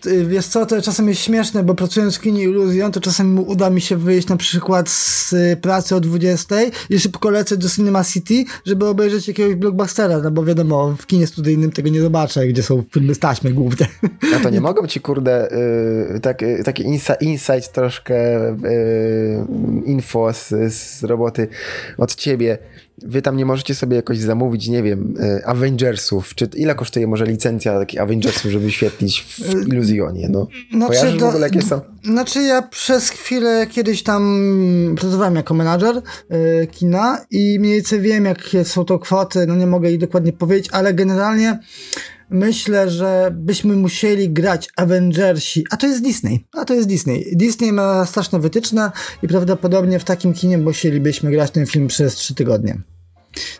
y, 0.05 0.25
wiesz 0.25 0.45
co, 0.47 0.65
to 0.65 0.81
czasem 0.81 1.09
jest 1.09 1.21
śmieszne, 1.21 1.63
bo 1.63 1.75
pracując 1.75 2.17
w 2.17 2.21
kinie 2.21 2.43
Illusion, 2.43 2.91
to 2.91 2.99
czasem 3.01 3.39
uda 3.39 3.69
mi 3.69 3.81
się 3.81 3.97
wyjść 3.97 4.27
na 4.27 4.37
przykład 4.37 4.89
z 4.89 5.33
y, 5.33 5.57
pracy 5.61 5.95
o 5.95 5.99
20 5.99 6.55
i 6.89 6.99
szybko 6.99 7.29
lecę 7.29 7.57
do 7.57 7.69
Cinema 7.69 8.03
City, 8.03 8.43
żeby 8.65 8.87
obejrzeć 8.87 9.27
jakiegoś 9.27 9.55
blockbustera, 9.55 10.17
no 10.19 10.31
bo 10.31 10.43
wiadomo, 10.45 10.95
w 10.99 11.05
kinie 11.07 11.27
studyjnym 11.27 11.71
tego 11.71 11.89
nie 11.89 12.01
zobaczę, 12.01 12.47
gdzie 12.47 12.63
są 12.63 12.83
filmy 12.93 13.15
z 13.15 13.19
taśmy 13.19 13.51
główne. 13.51 13.85
A 14.35 14.39
to 14.43 14.49
nie 14.49 14.61
mogą 14.71 14.87
ci, 14.87 15.01
kurde, 15.01 15.49
yy, 16.13 16.19
tak, 16.19 16.41
yy, 16.41 16.63
taki 16.63 16.83
insight 17.21 17.71
troszkę 17.81 18.13
yy, 18.13 19.83
info 19.85 20.33
z, 20.33 20.73
z 20.73 21.03
roboty 21.03 21.47
od 21.97 22.15
ciebie. 22.15 22.57
Wy 22.97 23.21
tam 23.21 23.37
nie 23.37 23.45
możecie 23.45 23.75
sobie 23.75 23.95
jakoś 23.95 24.19
zamówić, 24.19 24.67
nie 24.67 24.83
wiem, 24.83 25.13
y, 25.39 25.45
Avengersów. 25.45 26.35
Czy 26.35 26.49
ile 26.55 26.75
kosztuje 26.75 27.07
może 27.07 27.25
licencja 27.25 27.79
takich 27.79 28.01
Avengersów, 28.01 28.51
żeby 28.51 28.65
wyświetlić 28.65 29.21
w 29.21 29.67
Iluzjonie? 29.67 30.29
No. 30.29 30.47
Znaczy, 30.71 30.87
Kojarzysz 30.87 31.21
w 31.21 31.23
ogóle 31.23 31.47
jakie 31.47 31.61
są? 31.61 31.81
Znaczy 32.03 32.41
ja 32.41 32.61
przez 32.61 33.09
chwilę 33.09 33.67
kiedyś 33.67 34.03
tam 34.03 34.95
pracowałem 34.99 35.35
jako 35.35 35.53
menadżer 35.53 35.95
y, 35.97 36.67
kina 36.67 37.25
i 37.31 37.59
mniej 37.59 37.73
więcej 37.73 38.01
wiem 38.01 38.25
jakie 38.25 38.65
są 38.65 38.85
to 38.85 38.99
kwoty, 38.99 39.47
no 39.47 39.55
nie 39.55 39.67
mogę 39.67 39.91
ich 39.91 39.99
dokładnie 39.99 40.33
powiedzieć, 40.33 40.69
ale 40.71 40.93
generalnie 40.93 41.59
myślę, 42.31 42.89
że 42.89 43.31
byśmy 43.33 43.75
musieli 43.75 44.29
grać 44.29 44.69
Avengersi, 44.75 45.65
a 45.69 45.77
to 45.77 45.87
jest 45.87 46.03
Disney, 46.03 46.45
a 46.53 46.65
to 46.65 46.73
jest 46.73 46.87
Disney. 46.87 47.25
Disney 47.35 47.71
ma 47.71 48.05
straszne 48.05 48.39
wytyczne 48.39 48.91
i 49.23 49.27
prawdopodobnie 49.27 49.99
w 49.99 50.03
takim 50.03 50.33
kinie 50.33 50.57
musielibyśmy 50.57 51.31
grać 51.31 51.51
ten 51.51 51.65
film 51.65 51.87
przez 51.87 52.15
trzy 52.15 52.35
tygodnie 52.35 52.81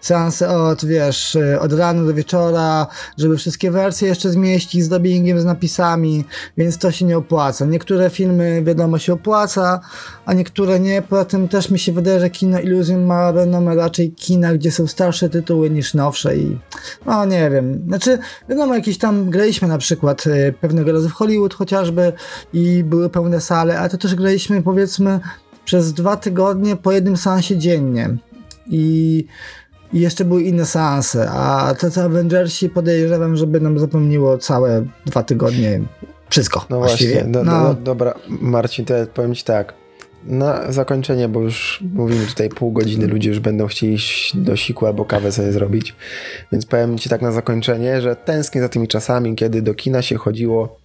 seanse 0.01 0.49
od, 0.49 0.85
wiesz, 0.85 1.37
od 1.59 1.73
rana 1.73 2.05
do 2.05 2.13
wieczora, 2.13 2.87
żeby 3.17 3.37
wszystkie 3.37 3.71
wersje 3.71 4.07
jeszcze 4.07 4.29
zmieścić 4.29 4.83
z 4.83 4.89
dubbingiem, 4.89 5.41
z 5.41 5.45
napisami, 5.45 6.25
więc 6.57 6.77
to 6.77 6.91
się 6.91 7.05
nie 7.05 7.17
opłaca. 7.17 7.65
Niektóre 7.65 8.09
filmy, 8.09 8.63
wiadomo, 8.63 8.99
się 8.99 9.13
opłaca, 9.13 9.79
a 10.25 10.33
niektóre 10.33 10.79
nie. 10.79 11.01
Poza 11.01 11.25
tym 11.25 11.47
też 11.47 11.69
mi 11.69 11.79
się 11.79 11.91
wydaje, 11.91 12.19
że 12.19 12.29
kino 12.29 12.59
Illusion 12.59 13.05
ma 13.05 13.31
renomę 13.31 13.75
raczej 13.75 14.11
kina, 14.11 14.53
gdzie 14.53 14.71
są 14.71 14.87
starsze 14.87 15.29
tytuły 15.29 15.69
niż 15.69 15.93
nowsze 15.93 16.37
i 16.37 16.57
no 17.05 17.25
nie 17.25 17.49
wiem. 17.49 17.83
Znaczy, 17.87 18.19
wiadomo, 18.49 18.75
jakieś 18.75 18.97
tam 18.97 19.29
graliśmy 19.29 19.67
na 19.67 19.77
przykład 19.77 20.27
y, 20.27 20.53
pewnego 20.61 20.91
razu 20.91 21.09
w 21.09 21.13
Hollywood 21.13 21.53
chociażby 21.53 22.13
i 22.53 22.83
były 22.83 23.09
pełne 23.09 23.41
sale, 23.41 23.79
ale 23.79 23.89
to 23.89 23.97
też 23.97 24.15
graliśmy 24.15 24.63
powiedzmy 24.63 25.19
przez 25.65 25.93
dwa 25.93 26.17
tygodnie 26.17 26.75
po 26.75 26.91
jednym 26.91 27.17
seansie 27.17 27.57
dziennie. 27.57 28.17
I 28.67 29.25
i 29.93 29.99
jeszcze 29.99 30.25
były 30.25 30.43
inne 30.43 30.65
seanse, 30.65 31.29
a 31.31 31.75
te 31.79 31.91
co 31.91 32.03
Avengersi 32.03 32.69
podejrzewam, 32.69 33.37
żeby 33.37 33.59
nam 33.61 33.79
zapomniło 33.79 34.37
całe 34.37 34.85
dwa 35.05 35.23
tygodnie 35.23 35.81
wszystko 36.29 36.65
No 36.69 36.77
właściwie. 36.77 37.13
właśnie, 37.13 37.31
do, 37.31 37.43
no, 37.43 37.73
do, 37.73 37.81
dobra, 37.81 38.13
Marcin, 38.27 38.85
to 38.85 38.93
ja 38.93 39.05
powiem 39.05 39.35
ci 39.35 39.43
tak. 39.43 39.73
Na 40.23 40.71
zakończenie, 40.71 41.27
bo 41.27 41.41
już 41.41 41.83
mówimy 41.93 42.25
tutaj 42.25 42.49
pół 42.49 42.71
godziny, 42.71 43.07
ludzie 43.07 43.29
już 43.29 43.39
będą 43.39 43.67
chcieli 43.67 43.97
do 44.33 44.55
siku 44.55 44.85
albo 44.85 45.05
kawę 45.05 45.31
sobie 45.31 45.51
zrobić, 45.51 45.95
więc 46.51 46.65
powiem 46.65 46.97
ci 46.97 47.09
tak 47.09 47.21
na 47.21 47.31
zakończenie, 47.31 48.01
że 48.01 48.15
tęsknię 48.15 48.61
za 48.61 48.69
tymi 48.69 48.87
czasami, 48.87 49.35
kiedy 49.35 49.61
do 49.61 49.73
kina 49.73 50.01
się 50.01 50.15
chodziło 50.17 50.79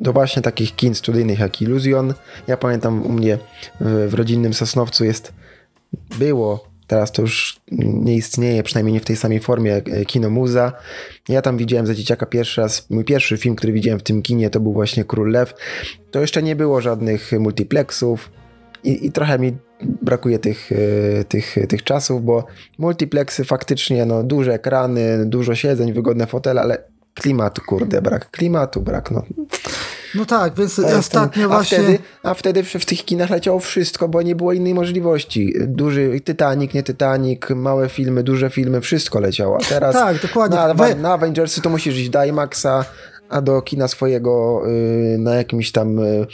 do 0.00 0.12
właśnie 0.12 0.42
takich 0.42 0.76
kin 0.76 0.94
studyjnych 0.94 1.38
jak 1.38 1.62
Illusion. 1.62 2.14
Ja 2.46 2.56
pamiętam 2.56 3.02
u 3.06 3.08
mnie 3.08 3.38
w 3.80 4.14
rodzinnym 4.14 4.54
Sosnowcu 4.54 5.04
jest, 5.04 5.32
było 6.18 6.71
Teraz 6.92 7.12
to 7.12 7.22
już 7.22 7.60
nie 7.76 8.16
istnieje, 8.16 8.62
przynajmniej 8.62 8.92
nie 8.92 9.00
w 9.00 9.04
tej 9.04 9.16
samej 9.16 9.40
formie, 9.40 9.70
jak 9.70 9.88
e, 9.88 10.04
kino 10.04 10.30
Muza. 10.30 10.72
Ja 11.28 11.42
tam 11.42 11.56
widziałem 11.56 11.86
za 11.86 11.94
dzieciaka 11.94 12.26
pierwszy 12.26 12.60
raz, 12.60 12.90
mój 12.90 13.04
pierwszy 13.04 13.36
film, 13.36 13.56
który 13.56 13.72
widziałem 13.72 14.00
w 14.00 14.02
tym 14.02 14.22
kinie, 14.22 14.50
to 14.50 14.60
był 14.60 14.72
właśnie 14.72 15.04
Król 15.04 15.30
Lew. 15.30 15.54
To 16.10 16.20
jeszcze 16.20 16.42
nie 16.42 16.56
było 16.56 16.80
żadnych 16.80 17.32
multiplexów 17.32 18.30
i, 18.84 19.06
i 19.06 19.12
trochę 19.12 19.38
mi 19.38 19.56
brakuje 19.82 20.38
tych, 20.38 20.72
e, 20.72 21.24
tych, 21.24 21.56
tych 21.68 21.82
czasów, 21.84 22.24
bo 22.24 22.46
multiplexy 22.78 23.44
faktycznie, 23.44 24.06
no 24.06 24.22
duże 24.22 24.54
ekrany, 24.54 25.26
dużo 25.26 25.54
siedzeń, 25.54 25.92
wygodne 25.92 26.26
fotele, 26.26 26.60
ale 26.60 26.84
klimatu, 27.14 27.62
kurde, 27.66 28.02
brak 28.02 28.30
klimatu, 28.30 28.80
brak, 28.80 29.10
no. 29.10 29.22
No 30.14 30.24
tak, 30.24 30.54
więc 30.54 30.76
To 30.76 30.82
jest 30.82 30.94
ostatnio 30.94 31.42
ten- 31.42 31.52
a 31.52 31.54
właśnie... 31.54 31.78
Wtedy, 31.78 31.98
a 32.22 32.34
wtedy 32.34 32.62
w, 32.62 32.72
w 32.72 32.84
tych 32.86 33.04
kinach 33.04 33.30
leciało 33.30 33.58
wszystko, 33.60 34.08
bo 34.08 34.22
nie 34.22 34.36
było 34.36 34.52
innej 34.52 34.74
możliwości. 34.74 35.54
Duży 35.66 36.20
Titanic, 36.20 36.74
nie 36.74 36.82
Titanic, 36.82 37.40
małe 37.54 37.88
filmy, 37.88 38.22
duże 38.22 38.50
filmy, 38.50 38.80
wszystko 38.80 39.20
leciało. 39.20 39.58
A 39.60 39.64
teraz 39.74 39.94
Tak, 39.94 40.22
dokładnie. 40.22 40.56
na, 40.56 40.74
Wy- 40.74 40.94
na 40.94 41.12
Avengersy 41.12 41.60
to 41.62 41.70
musisz 41.70 41.96
iść 41.98 42.10
do 42.10 42.24
IMAXa, 42.24 42.84
a 43.28 43.40
do 43.40 43.62
kina 43.62 43.88
swojego 43.88 44.62
y, 45.14 45.16
na 45.18 45.34
jakimś 45.34 45.72
tam 45.72 45.98
y, 45.98 46.26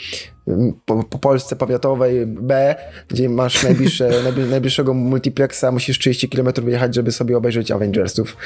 po, 0.85 1.03
po 1.03 1.19
Polsce 1.19 1.55
powiatowej 1.55 2.25
B, 2.27 2.75
gdzie 3.07 3.29
masz 3.29 3.63
najbliższe, 3.67 4.09
najbli- 4.23 4.49
najbliższego 4.49 4.93
multiplexa, 4.93 5.63
musisz 5.71 5.99
30 5.99 6.29
km 6.29 6.47
wyjechać, 6.63 6.95
żeby 6.95 7.11
sobie 7.11 7.37
obejrzeć 7.37 7.71
Avengersów. 7.71 8.37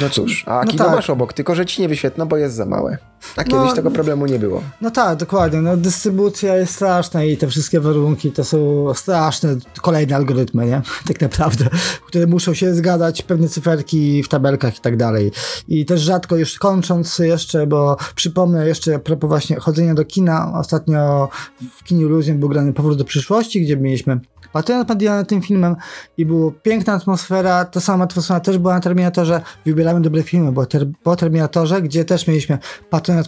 No 0.00 0.10
cóż, 0.10 0.44
a 0.46 0.64
No 0.64 0.70
kino 0.70 0.84
tak. 0.84 0.94
masz 0.94 1.10
obok, 1.10 1.32
tylko 1.32 1.54
że 1.54 1.66
ci 1.66 1.82
nie 1.82 1.88
wyświetlą, 1.88 2.26
bo 2.28 2.36
jest 2.36 2.54
za 2.54 2.66
małe. 2.66 2.98
A 3.36 3.44
kiedyś 3.44 3.68
No, 3.68 3.74
tego 3.74 3.90
problemu 3.90 4.26
nie 4.26 4.38
było. 4.38 4.62
No 4.80 4.90
tak, 4.90 5.18
dokładnie. 5.18 5.60
No, 5.60 5.76
dystrybucja 5.76 6.56
jest 6.56 6.74
straszna 6.74 7.24
i 7.24 7.36
te 7.36 7.46
wszystkie 7.48 7.80
warunki 7.80 8.32
to 8.32 8.44
są 8.44 8.86
straszne 8.94 9.56
kolejne 9.82 10.16
algorytmy, 10.16 10.66
nie? 10.66 10.82
Tak 11.08 11.20
naprawdę, 11.20 11.68
które 12.06 12.26
muszą 12.26 12.54
się 12.54 12.74
zgadzać, 12.74 13.22
pewne 13.22 13.48
cyferki 13.48 14.22
w 14.22 14.28
tabelkach 14.28 14.78
i 14.78 14.80
tak 14.80 14.96
dalej. 14.96 15.32
I 15.68 15.86
też 15.86 16.00
rzadko 16.00 16.36
już 16.36 16.58
kończąc 16.58 17.18
jeszcze, 17.18 17.66
bo 17.66 17.96
przypomnę 18.14 18.68
jeszcze 18.68 18.94
a 18.94 18.98
propos 18.98 19.28
właśnie 19.28 19.56
chodzenia 19.56 19.94
do 19.94 20.04
kina. 20.04 20.52
Ostatnio 20.54 21.28
w 21.76 21.84
kinie 21.84 22.02
Illusion 22.02 22.38
był 22.38 22.48
grany 22.48 22.72
Powrót 22.72 22.98
do 22.98 23.04
przyszłości, 23.04 23.62
gdzie 23.62 23.76
mieliśmy 23.76 24.20
patronat 24.52 24.88
medialny 24.88 25.26
tym 25.26 25.42
filmem 25.42 25.76
i 26.16 26.26
była 26.26 26.50
piękna 26.62 26.92
atmosfera. 26.92 27.64
Ta 27.64 27.80
sama 27.80 28.04
atmosfera 28.04 28.40
też 28.40 28.58
była 28.58 28.74
na 28.74 28.80
Terminatorze. 28.80 29.40
Wybieramy 29.66 30.00
dobre 30.00 30.22
filmy, 30.22 30.52
bo 30.52 30.66
ter, 30.66 30.86
po 31.02 31.16
Terminatorze, 31.16 31.82
gdzie 31.82 32.04
też 32.04 32.26
mieliśmy 32.26 32.58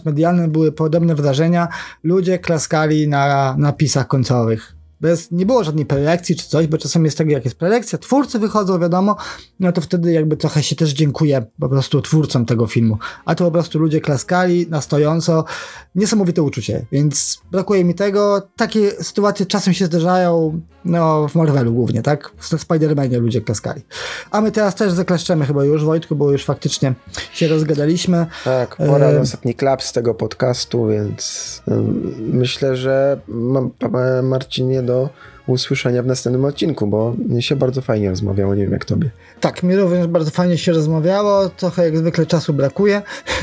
medialny, 0.05 0.47
były 0.47 0.71
podobne 0.71 1.15
wrażenia. 1.15 1.67
Ludzie 2.03 2.39
klaskali 2.39 3.07
na 3.07 3.55
napisach 3.57 4.07
końcowych. 4.07 4.80
Bez, 5.01 5.31
nie 5.31 5.45
było 5.45 5.63
żadnej 5.63 5.85
prelekcji 5.85 6.35
czy 6.35 6.47
coś, 6.47 6.67
bo 6.67 6.77
czasem 6.77 7.05
jest 7.05 7.17
tak, 7.17 7.29
jak 7.29 7.45
jest 7.45 7.57
prelekcja, 7.57 7.97
twórcy 7.99 8.39
wychodzą, 8.39 8.79
wiadomo, 8.79 9.15
no 9.59 9.71
to 9.71 9.81
wtedy 9.81 10.11
jakby 10.11 10.37
trochę 10.37 10.63
się 10.63 10.75
też 10.75 10.93
dziękuję 10.93 11.45
po 11.59 11.69
prostu 11.69 12.01
twórcom 12.01 12.45
tego 12.45 12.67
filmu. 12.67 12.97
A 13.25 13.35
to 13.35 13.45
po 13.45 13.51
prostu 13.51 13.79
ludzie 13.79 14.01
klaskali 14.01 14.67
na 14.69 14.81
stojąco. 14.81 15.45
Niesamowite 15.95 16.43
uczucie, 16.43 16.85
więc 16.91 17.41
brakuje 17.51 17.83
mi 17.83 17.95
tego. 17.95 18.41
Takie 18.55 18.91
sytuacje 18.91 19.45
czasem 19.45 19.73
się 19.73 19.85
zdarzają, 19.85 20.61
no 20.85 21.27
w 21.27 21.35
Marvelu 21.35 21.73
głównie, 21.73 22.01
tak? 22.01 22.31
W 22.37 22.49
Spider-Manie 22.49 23.19
ludzie 23.19 23.41
klaskali. 23.41 23.81
A 24.31 24.41
my 24.41 24.51
teraz 24.51 24.75
też 24.75 24.91
zakleszczemy 24.91 25.45
chyba 25.45 25.65
już, 25.65 25.83
Wojtku, 25.83 26.15
bo 26.15 26.31
już 26.31 26.45
faktycznie 26.45 26.93
się 27.33 27.47
rozgadaliśmy. 27.47 28.25
Tak, 28.43 28.75
pora 28.75 29.11
na 29.11 29.19
ostatni 29.19 29.55
klaps 29.55 29.85
z 29.85 29.91
tego 29.91 30.13
podcastu, 30.13 30.87
więc 30.87 31.61
myślę, 32.19 32.75
że 32.75 33.21
Marcinie 34.23 34.83
do 34.83 34.90
usłyszenia 35.47 36.03
w 36.03 36.05
następnym 36.05 36.45
odcinku, 36.45 36.87
bo 36.87 37.15
mnie 37.27 37.41
się 37.41 37.55
bardzo 37.55 37.81
fajnie 37.81 38.09
rozmawiało, 38.09 38.55
nie 38.55 38.63
wiem 38.63 38.71
jak 38.71 38.85
tobie. 38.85 39.09
Tak, 39.39 39.63
mi 39.63 39.75
również 39.75 40.07
bardzo 40.07 40.31
fajnie 40.31 40.57
się 40.57 40.71
rozmawiało, 40.71 41.49
trochę 41.49 41.85
jak 41.85 41.97
zwykle 41.97 42.25
czasu 42.25 42.53
brakuje, 42.53 43.01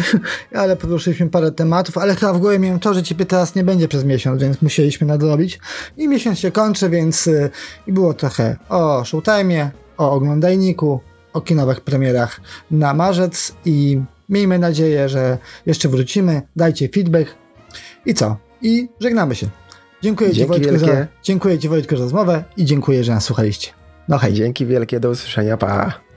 ale 0.55 0.77
poruszyliśmy 0.77 1.29
parę 1.31 1.53
tematów, 1.53 1.99
ale 1.99 2.15
chyba 2.15 2.33
w 2.33 2.39
głowie 2.39 2.59
miałem 2.59 2.81
to, 2.81 2.95
że 2.95 3.03
ciebie 3.03 3.27
teraz 3.27 3.55
nie 3.55 3.65
będzie 3.65 3.89
przez 3.89 4.05
miesiąc, 4.05 4.43
więc 4.43 4.63
musieliśmy 4.63 5.07
nadrobić. 5.07 5.61
I 5.97 6.09
miesiąc 6.09 6.39
się 6.39 6.51
kończy, 6.51 6.91
więc 6.91 7.27
y, 7.27 7.51
i 7.87 7.93
było 7.93 8.15
trochę 8.15 8.57
o 8.69 9.03
Showtime'ie, 9.03 9.69
o 9.99 10.13
oglądajniku, 10.13 11.01
o 11.33 11.41
kinowych 11.41 11.81
premierach 11.81 12.41
na 12.71 12.95
marzec 12.95 13.53
i 13.65 14.01
miejmy 14.29 14.59
nadzieję, 14.59 15.09
że 15.09 15.39
jeszcze 15.67 15.89
wrócimy, 15.89 16.43
dajcie 16.57 16.89
feedback 16.89 17.35
i 18.07 18.15
co? 18.15 18.37
I 18.63 18.89
żegnamy 19.01 19.35
się. 19.35 19.49
Dziękuję 20.03 20.33
Ci 20.35 20.47
Wojtku, 20.47 20.79
za, 20.79 20.87
wielkie. 20.87 21.07
dziękuję 21.23 21.59
Ci 21.59 21.69
Wojtku 21.69 21.97
za 21.97 22.03
rozmowę 22.03 22.45
i 22.57 22.65
dziękuję, 22.65 23.05
że 23.05 23.13
nas 23.13 23.25
słuchaliście. 23.25 23.71
No 24.09 24.19
hej. 24.19 24.35
Dzięki 24.35 24.67
wielkie, 24.67 25.01
do 25.01 25.11
usłyszenia, 25.11 25.57
pa! 25.57 26.08